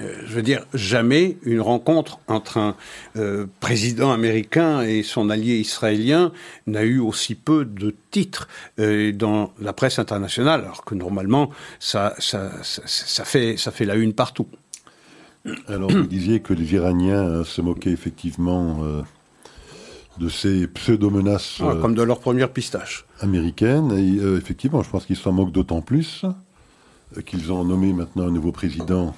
[0.00, 2.76] euh, je veux dire, jamais une rencontre entre un
[3.16, 6.32] euh, président américain et son allié israélien
[6.66, 12.14] n'a eu aussi peu de titres euh, dans la presse internationale, alors que normalement, ça
[13.24, 14.46] fait la une partout.
[15.68, 18.80] Alors, vous disiez que les Iraniens se moquaient effectivement
[20.18, 21.60] de ces pseudo-menaces.
[21.60, 23.04] Ah, comme de leur première pistache.
[23.20, 23.92] Américaine.
[23.92, 26.24] Et effectivement, je pense qu'ils s'en moquent d'autant plus
[27.24, 29.14] qu'ils ont nommé maintenant un nouveau président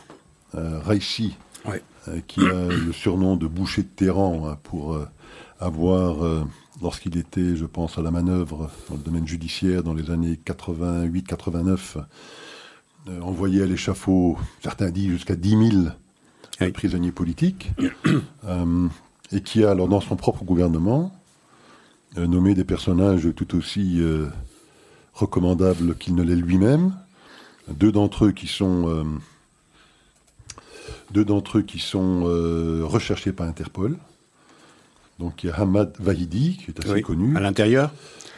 [0.54, 1.36] euh, Raisi,
[1.66, 5.08] euh, qui a le surnom de boucher de Téhéran hein, pour euh,
[5.60, 6.18] avoir,
[6.80, 12.04] lorsqu'il était, je pense, à la manœuvre dans le domaine judiciaire dans les années 88-89,
[13.20, 15.70] envoyé à l'échafaud, certains disent jusqu'à 10
[16.60, 17.72] 000 prisonniers politiques,
[19.32, 21.12] et qui a, alors dans son propre gouvernement,
[22.16, 24.00] nommé des personnages tout aussi
[25.12, 26.94] recommandables qu'il ne l'est lui-même.
[27.68, 29.04] Deux d'entre eux qui sont
[31.10, 33.96] deux d'entre eux qui sont euh, recherchés par Interpol.
[35.18, 37.36] Donc il y a Hamad Vahidi, qui est assez connu.
[37.36, 37.90] À l'intérieur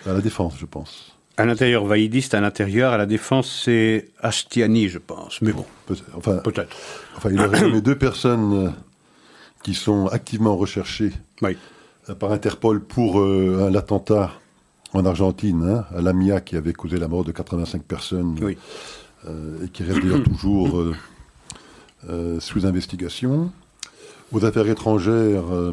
[0.06, 1.12] À la défense, je pense.
[1.36, 2.92] À l'intérieur, Vahidi, c'est à l'intérieur.
[2.92, 5.40] À la défense, c'est Ashtiani, je pense.
[5.42, 6.04] Mais bon, peut-être.
[6.14, 6.76] Enfin, peut-être.
[7.16, 8.70] Enfin, il aurait nommé deux personnes euh,
[9.62, 14.32] qui sont activement recherchées euh, par Interpol pour l'attentat
[14.92, 18.38] en Argentine, hein, à Lamia, qui avait causé la mort de 85 personnes.
[18.42, 18.56] Oui.
[19.62, 20.82] et qui reste d'ailleurs toujours
[22.08, 23.52] euh, sous investigation.
[24.32, 25.72] Aux affaires étrangères, euh,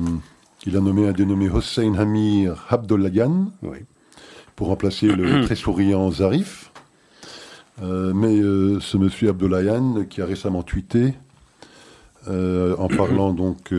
[0.65, 3.49] il a nommé un dénommé Hossein Hamir Abdollayan
[4.57, 6.73] pour remplacer le très souriant Zarif.
[7.81, 8.41] Euh, mais
[8.81, 11.13] ce monsieur Abdollayan, qui a récemment tweeté,
[12.28, 13.73] en parlant donc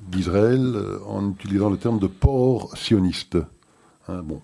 [0.00, 0.74] d'Israël,
[1.06, 3.38] en utilisant le terme de port sioniste.
[4.08, 4.40] Hein, bon,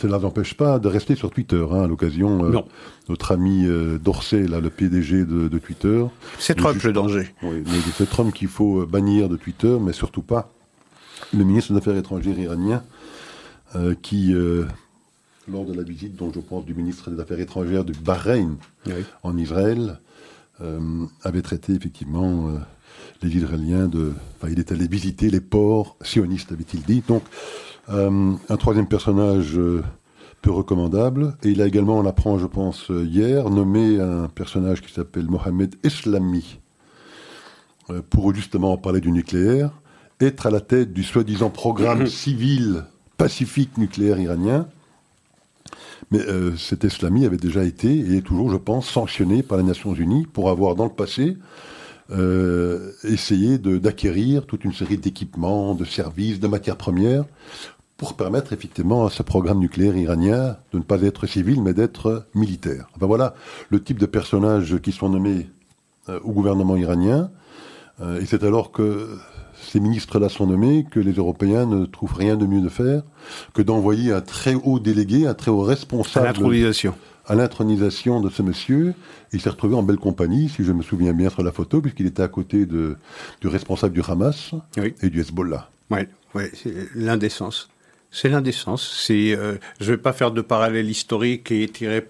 [0.00, 1.64] cela n'empêche pas de rester sur Twitter.
[1.70, 2.60] Hein, à l'occasion, euh,
[3.08, 6.04] notre ami euh, Dorsey, là, le PDG de, Twitter.
[6.38, 7.34] C'est Trump le danger.
[7.42, 7.62] Oui,
[7.96, 10.50] c'est Trump qu'il faut euh, bannir de Twitter, mais surtout pas
[11.34, 12.82] le ministre des Affaires étrangères iranien,
[14.02, 18.56] qui, lors de la visite, dont je pense, du ministre des Affaires étrangères du Bahreïn
[19.22, 20.00] en Israël,
[21.22, 22.52] avait traité effectivement
[23.22, 24.12] les Israéliens de.
[24.36, 27.02] Enfin, il est allé visiter les ports sionistes, avait-il dit.
[27.06, 27.22] Donc,
[27.90, 29.82] euh, un troisième personnage euh,
[30.42, 31.36] peu recommandable.
[31.42, 35.26] Et il a également, on l'apprend je pense euh, hier, nommé un personnage qui s'appelle
[35.26, 36.58] Mohamed Eslami,
[38.08, 39.72] pour justement parler du nucléaire,
[40.20, 42.84] être à la tête du soi-disant programme civil
[43.16, 44.68] pacifique nucléaire iranien.
[46.10, 46.20] Mais
[46.58, 50.26] cet Eslami avait déjà été et est toujours, je pense, sanctionné par les Nations Unies
[50.26, 51.36] pour avoir dans le passé
[53.04, 57.24] essayé d'acquérir toute une série d'équipements, de services, de matières premières
[58.00, 62.24] pour permettre effectivement à ce programme nucléaire iranien de ne pas être civil, mais d'être
[62.34, 62.88] militaire.
[62.98, 63.34] Ben voilà
[63.68, 65.50] le type de personnages qui sont nommés
[66.08, 67.30] euh, au gouvernement iranien.
[68.00, 69.18] Euh, et c'est alors que
[69.62, 73.02] ces ministres-là sont nommés que les Européens ne trouvent rien de mieux de faire
[73.54, 76.26] que d'envoyer un très haut délégué, un très haut responsable.
[76.26, 76.94] À l'intronisation.
[77.26, 78.94] À l'intronisation de ce monsieur.
[79.32, 82.06] Il s'est retrouvé en belle compagnie, si je me souviens bien sur la photo, puisqu'il
[82.06, 82.96] était à côté de,
[83.40, 84.52] du responsable du Hamas
[85.02, 85.70] et du Hezbollah.
[85.90, 86.00] Oui,
[86.34, 87.68] ouais, c'est l'indécence.
[88.10, 89.04] C'est l'indécence.
[89.06, 92.04] C'est, euh, je ne vais pas faire de parallèle historique et tiré,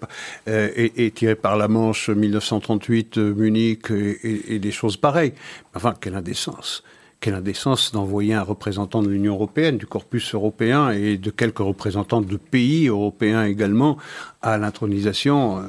[0.47, 5.33] euh, et, tiré par la Manche 1938, euh, Munich et, des choses pareilles.
[5.75, 6.83] Enfin, quelle indécence
[7.21, 12.19] quelle indécence d'envoyer un représentant de l'Union européenne, du corpus européen et de quelques représentants
[12.19, 13.97] de pays européens également
[14.41, 15.63] à l'intronisation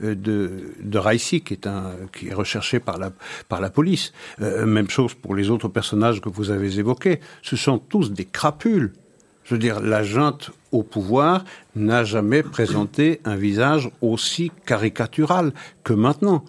[0.00, 0.50] de,
[0.80, 4.12] de Raisi, qui est, recherché par la, police.
[4.40, 7.20] même chose pour les autres personnages que vous avez évoqués.
[7.42, 8.92] Ce sont tous des crapules
[9.44, 11.44] je veux dire, la junte au pouvoir
[11.76, 15.52] n'a jamais présenté un visage aussi caricatural
[15.84, 16.44] que maintenant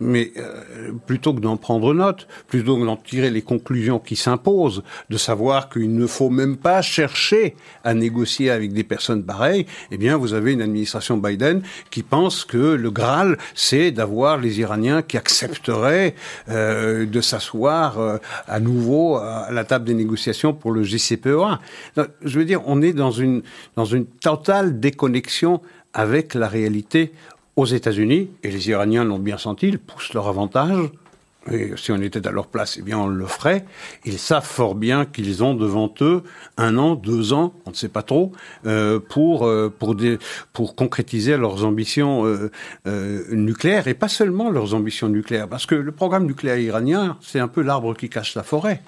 [0.00, 4.82] mais euh, plutôt que d'en prendre note, plutôt que d'en tirer les conclusions qui s'imposent,
[5.10, 9.96] de savoir qu'il ne faut même pas chercher à négocier avec des personnes pareilles, eh
[9.96, 15.02] bien, vous avez une administration Biden qui pense que le Graal, c'est d'avoir les Iraniens
[15.02, 16.14] qui accepteraient
[16.48, 18.18] euh, de s'asseoir euh,
[18.48, 21.60] à nouveau à la table des négociations pour le JCPOA.
[21.96, 23.42] je veux dire, on est dans une,
[23.76, 25.60] dans une totale déconnexion
[25.94, 27.12] avec la réalité
[27.56, 30.90] aux États-Unis, et les Iraniens l'ont bien senti, ils poussent leur avantage
[31.50, 33.64] et si on était à leur place, eh bien on le ferait.
[34.04, 36.22] Ils savent fort bien qu'ils ont devant eux
[36.56, 38.32] un an, deux ans, on ne sait pas trop,
[38.66, 40.18] euh, pour euh, pour des,
[40.52, 45.92] pour concrétiser leurs ambitions euh, nucléaires et pas seulement leurs ambitions nucléaires, parce que le
[45.92, 48.80] programme nucléaire iranien, c'est un peu l'arbre qui cache la forêt.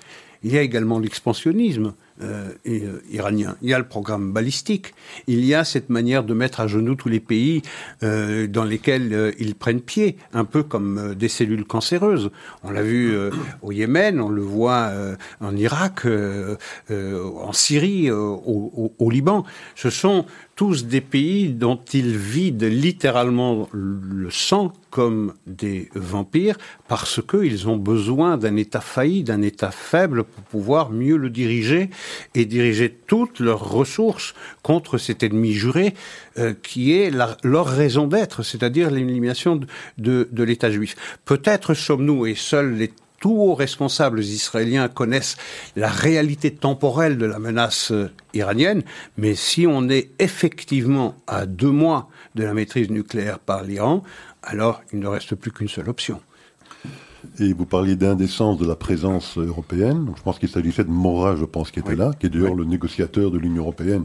[0.43, 3.57] Il y a également l'expansionnisme euh, euh, iranien.
[3.62, 4.95] Il y a le programme balistique.
[5.27, 7.62] Il y a cette manière de mettre à genoux tous les pays
[8.03, 12.31] euh, dans lesquels ils prennent pied, un peu comme des cellules cancéreuses.
[12.62, 13.14] On l'a vu
[13.62, 14.91] au Yémen, on le voit
[15.41, 16.07] en Irak,
[16.91, 19.45] en Syrie, au, au- au Liban.
[19.75, 26.57] Ce sont tous des pays dont ils vident littéralement le sang comme des vampires
[26.89, 31.91] parce qu'ils ont besoin d'un État failli, d'un État faible pour pouvoir mieux le diriger
[32.34, 35.94] et diriger toutes leurs ressources contre cet ennemi juré
[36.38, 39.66] euh, qui est leur raison d'être, c'est-à-dire l'élimination de,
[39.98, 40.96] de- de l'État juif.
[41.24, 45.36] Peut-être sommes-nous, et seuls les tous hauts responsables israéliens connaissent
[45.74, 48.82] la réalité temporelle de la menace euh, iranienne,
[49.16, 54.02] mais si on est effectivement à deux mois de la maîtrise nucléaire par l'Iran,
[54.42, 56.20] alors il ne reste plus qu'une seule option.
[57.39, 60.05] Et vous parliez d'indécence de la présence européenne.
[60.05, 61.97] Donc, je pense qu'il s'agissait de Mora, je pense, qui était Oui.
[61.97, 62.59] là, qui est d'ailleurs Oui.
[62.59, 64.05] le négociateur de l'Union européenne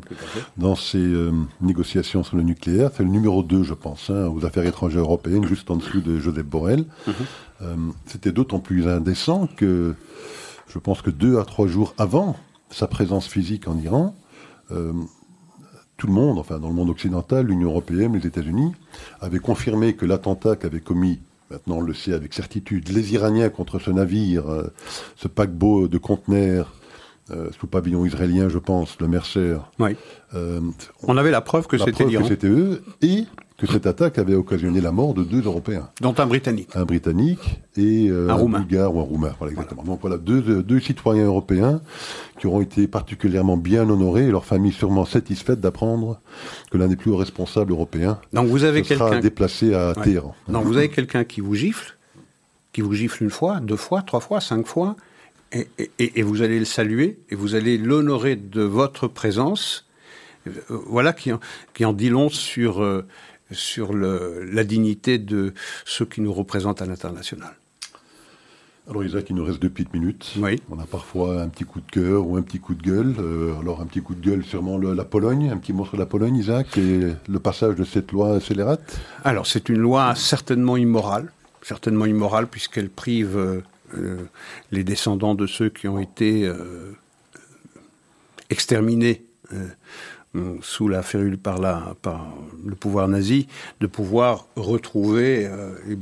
[0.58, 2.92] dans ces euh, négociations sur le nucléaire.
[2.96, 6.20] C'est le numéro 2, je pense, hein, aux affaires étrangères européennes, juste en dessous de
[6.20, 6.86] Joseph Borrell.
[7.62, 9.96] Euh, C'était d'autant plus indécent que
[10.68, 12.36] je pense que deux à trois jours avant
[12.70, 14.16] sa présence physique en Iran,
[14.72, 14.94] euh,
[15.98, 18.72] tout le monde, enfin dans le monde occidental, l'Union européenne, les États-Unis,
[19.20, 21.20] avaient confirmé que l'attentat qu'avaient commis,
[21.52, 24.72] maintenant on le sait avec certitude, les Iraniens contre ce navire, euh,
[25.16, 26.74] ce paquebot de conteneurs
[27.30, 29.96] euh, sous pavillon israélien, je pense, le Mercer, Oui.
[30.34, 30.60] euh,
[31.04, 33.26] On avait la preuve que la c'était preuve l'Iran, que c'était eux, et
[33.62, 36.70] que cette attaque avait occasionné la mort de deux Européens dont un Britannique.
[36.76, 38.60] un Britannique et euh, Un Roumain.
[38.62, 39.34] Bulgare ou un Roumain.
[39.38, 39.84] Voilà, exactement.
[39.84, 41.80] Donc voilà, deux, euh, deux citoyens européens
[42.40, 46.20] qui auront été particulièrement bien honorés et leurs familles sûrement satisfaites d'apprendre
[46.72, 50.04] que l'un des plus hauts responsables européens Donc vous avez se sera déplacé à Ouais.
[50.04, 50.34] Téhéran.
[50.48, 51.98] Non, vous avez quelqu'un qui vous gifle,
[52.74, 54.96] qui vous gifle une fois, deux fois, trois fois, cinq fois,
[55.54, 55.68] et,
[56.00, 59.86] et- et vous allez le saluer, et vous allez l'honorer de votre présence.
[60.48, 60.52] Euh,
[60.88, 61.40] Voilà qui en,
[61.76, 63.06] qui en dit long sur, euh,
[63.52, 65.54] sur le, la dignité de
[65.86, 67.54] ceux qui nous représentent à l'international.
[68.90, 70.34] Alors Isaac, il nous reste deux petites minutes.
[70.38, 70.60] Oui.
[70.70, 73.14] On a parfois un petit coup de cœur ou un petit coup de gueule.
[73.20, 75.98] Euh, alors un petit coup de gueule sûrement le- la Pologne, un petit mot sur
[75.98, 77.00] la Pologne, Isaac, et
[77.30, 79.00] le passage de cette loi scélérate?
[79.24, 81.32] Alors, c'est une loi certainement immorale,
[81.62, 83.62] certainement immorale, puisqu'elle prive euh,
[83.96, 84.18] euh,
[84.72, 86.52] les descendants de ceux qui ont été
[88.50, 89.24] exterminés
[90.62, 93.48] sous la férule par, le pouvoir nazi,
[93.82, 95.98] de pouvoir retrouver euh, eh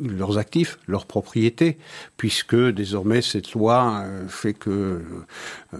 [0.00, 1.76] leurs actifs, leurs propriétés,
[2.16, 5.02] puisque désormais cette loi euh, fait que
[5.74, 5.76] euh,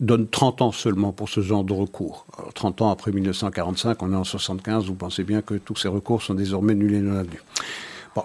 [0.00, 2.26] donne 30 ans seulement pour ce genre de recours.
[2.38, 5.88] Alors, 30 ans après 1945, on est en 75, vous pensez bien que tous ces
[5.88, 7.42] recours sont désormais nuls et non avenus.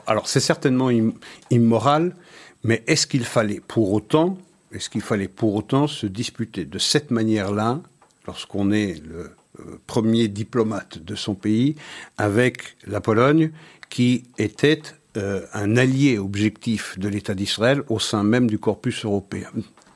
[0.08, 1.12] Alors c'est certainement im-
[1.52, 2.16] immoral,
[2.64, 4.38] mais est-ce qu'il fallait pour autant,
[4.72, 7.82] est-ce qu'il fallait pour autant se disputer de cette manière-là,
[8.28, 11.76] lorsqu'on est le euh, premier diplomate de son pays,
[12.18, 13.52] avec la Pologne,
[13.90, 14.82] qui était
[15.18, 19.50] euh, un allié objectif de l'État d'Israël au sein même du corpus européen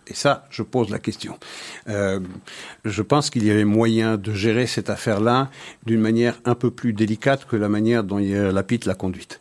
[0.10, 1.38] et ça, je pose la question.
[1.88, 2.20] Euh,
[2.84, 5.52] je pense qu'il y avait moyen de gérer cette affaire-là
[5.86, 9.40] d'une manière un peu plus délicate que la manière dont Lapid l'a conduite.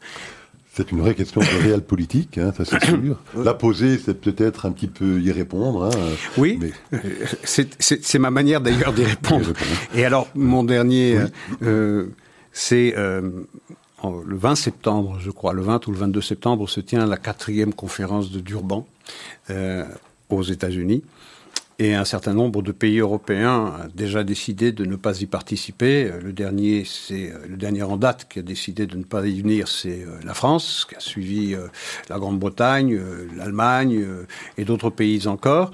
[0.78, 3.18] C'est une vraie question de réel politique, hein, ça c'est sûr.
[3.44, 5.86] La poser, c'est peut-être un petit peu y répondre.
[5.86, 5.90] hein,
[6.36, 7.00] Oui, mais euh,
[7.42, 9.52] c'est- ma manière d'ailleurs d'y répondre.
[9.96, 11.26] Et alors, mon dernier, euh,
[11.64, 12.06] euh,
[12.52, 13.28] c'est euh,
[14.02, 17.16] en- le 20 septembre, je crois, le 20 ou le 22 septembre, se tient la
[17.16, 18.86] quatrième conférence de Durban
[19.50, 19.84] euh,
[20.30, 21.02] aux États-Unis.
[21.80, 26.10] Et un certain nombre de pays européens ont déjà décidé de ne pas y participer.
[26.20, 29.40] Le dernier, c'est euh, le dernier en date qui a décidé de ne pas y
[29.40, 31.68] venir, c'est euh, la France, qui a suivi euh,
[32.08, 32.98] la Grande-Bretagne,
[33.36, 34.04] l'Allemagne
[34.56, 35.70] et d'autres pays encore.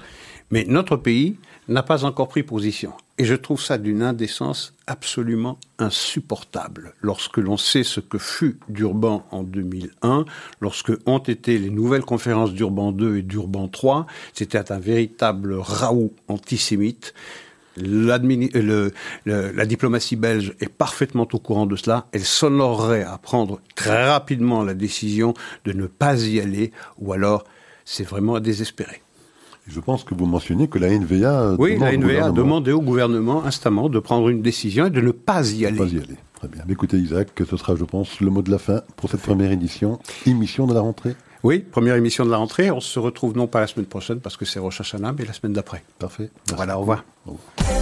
[0.55, 1.35] Mais notre pays
[1.67, 2.93] n'a pas encore pris position.
[3.17, 9.25] Et je trouve ça d'une indécence absolument insupportable lorsque l'on sait ce que fut Durban
[9.31, 10.23] en 2001,
[10.61, 16.13] lorsque ont été les nouvelles conférences d'Urban 2 et d'Urban 3, c'était un véritable raout
[16.29, 17.13] antisémite.
[17.75, 18.93] Le-
[19.25, 22.07] la diplomatie belge est parfaitement au courant de cela.
[22.13, 25.33] Elle s'honorerait à prendre très rapidement la décision
[25.65, 27.43] de ne pas y aller, ou alors
[27.83, 29.01] c'est vraiment à désespérer.
[29.67, 32.81] Je pense que vous mentionnez que la NVA Oui, demande la NVA a demandé au
[32.81, 35.77] gouvernement instamment de prendre une décision et de ne pas y aller.
[35.77, 36.15] pas y aller.
[36.35, 36.63] Très bien.
[36.67, 39.51] Mais Écoutez Isaac, ce sera, je pense, le mot de la fin pour cette première
[39.51, 41.15] édition, émission de la rentrée.
[41.43, 42.71] Oui, première émission de la rentrée.
[42.71, 45.33] On se retrouve non pas la semaine prochaine parce que c'est Rosh Hashanah, mais la
[45.33, 45.83] semaine d'après.
[45.99, 46.29] Parfait.
[46.55, 47.03] Voilà, au revoir.
[47.27, 47.74] Au revoir.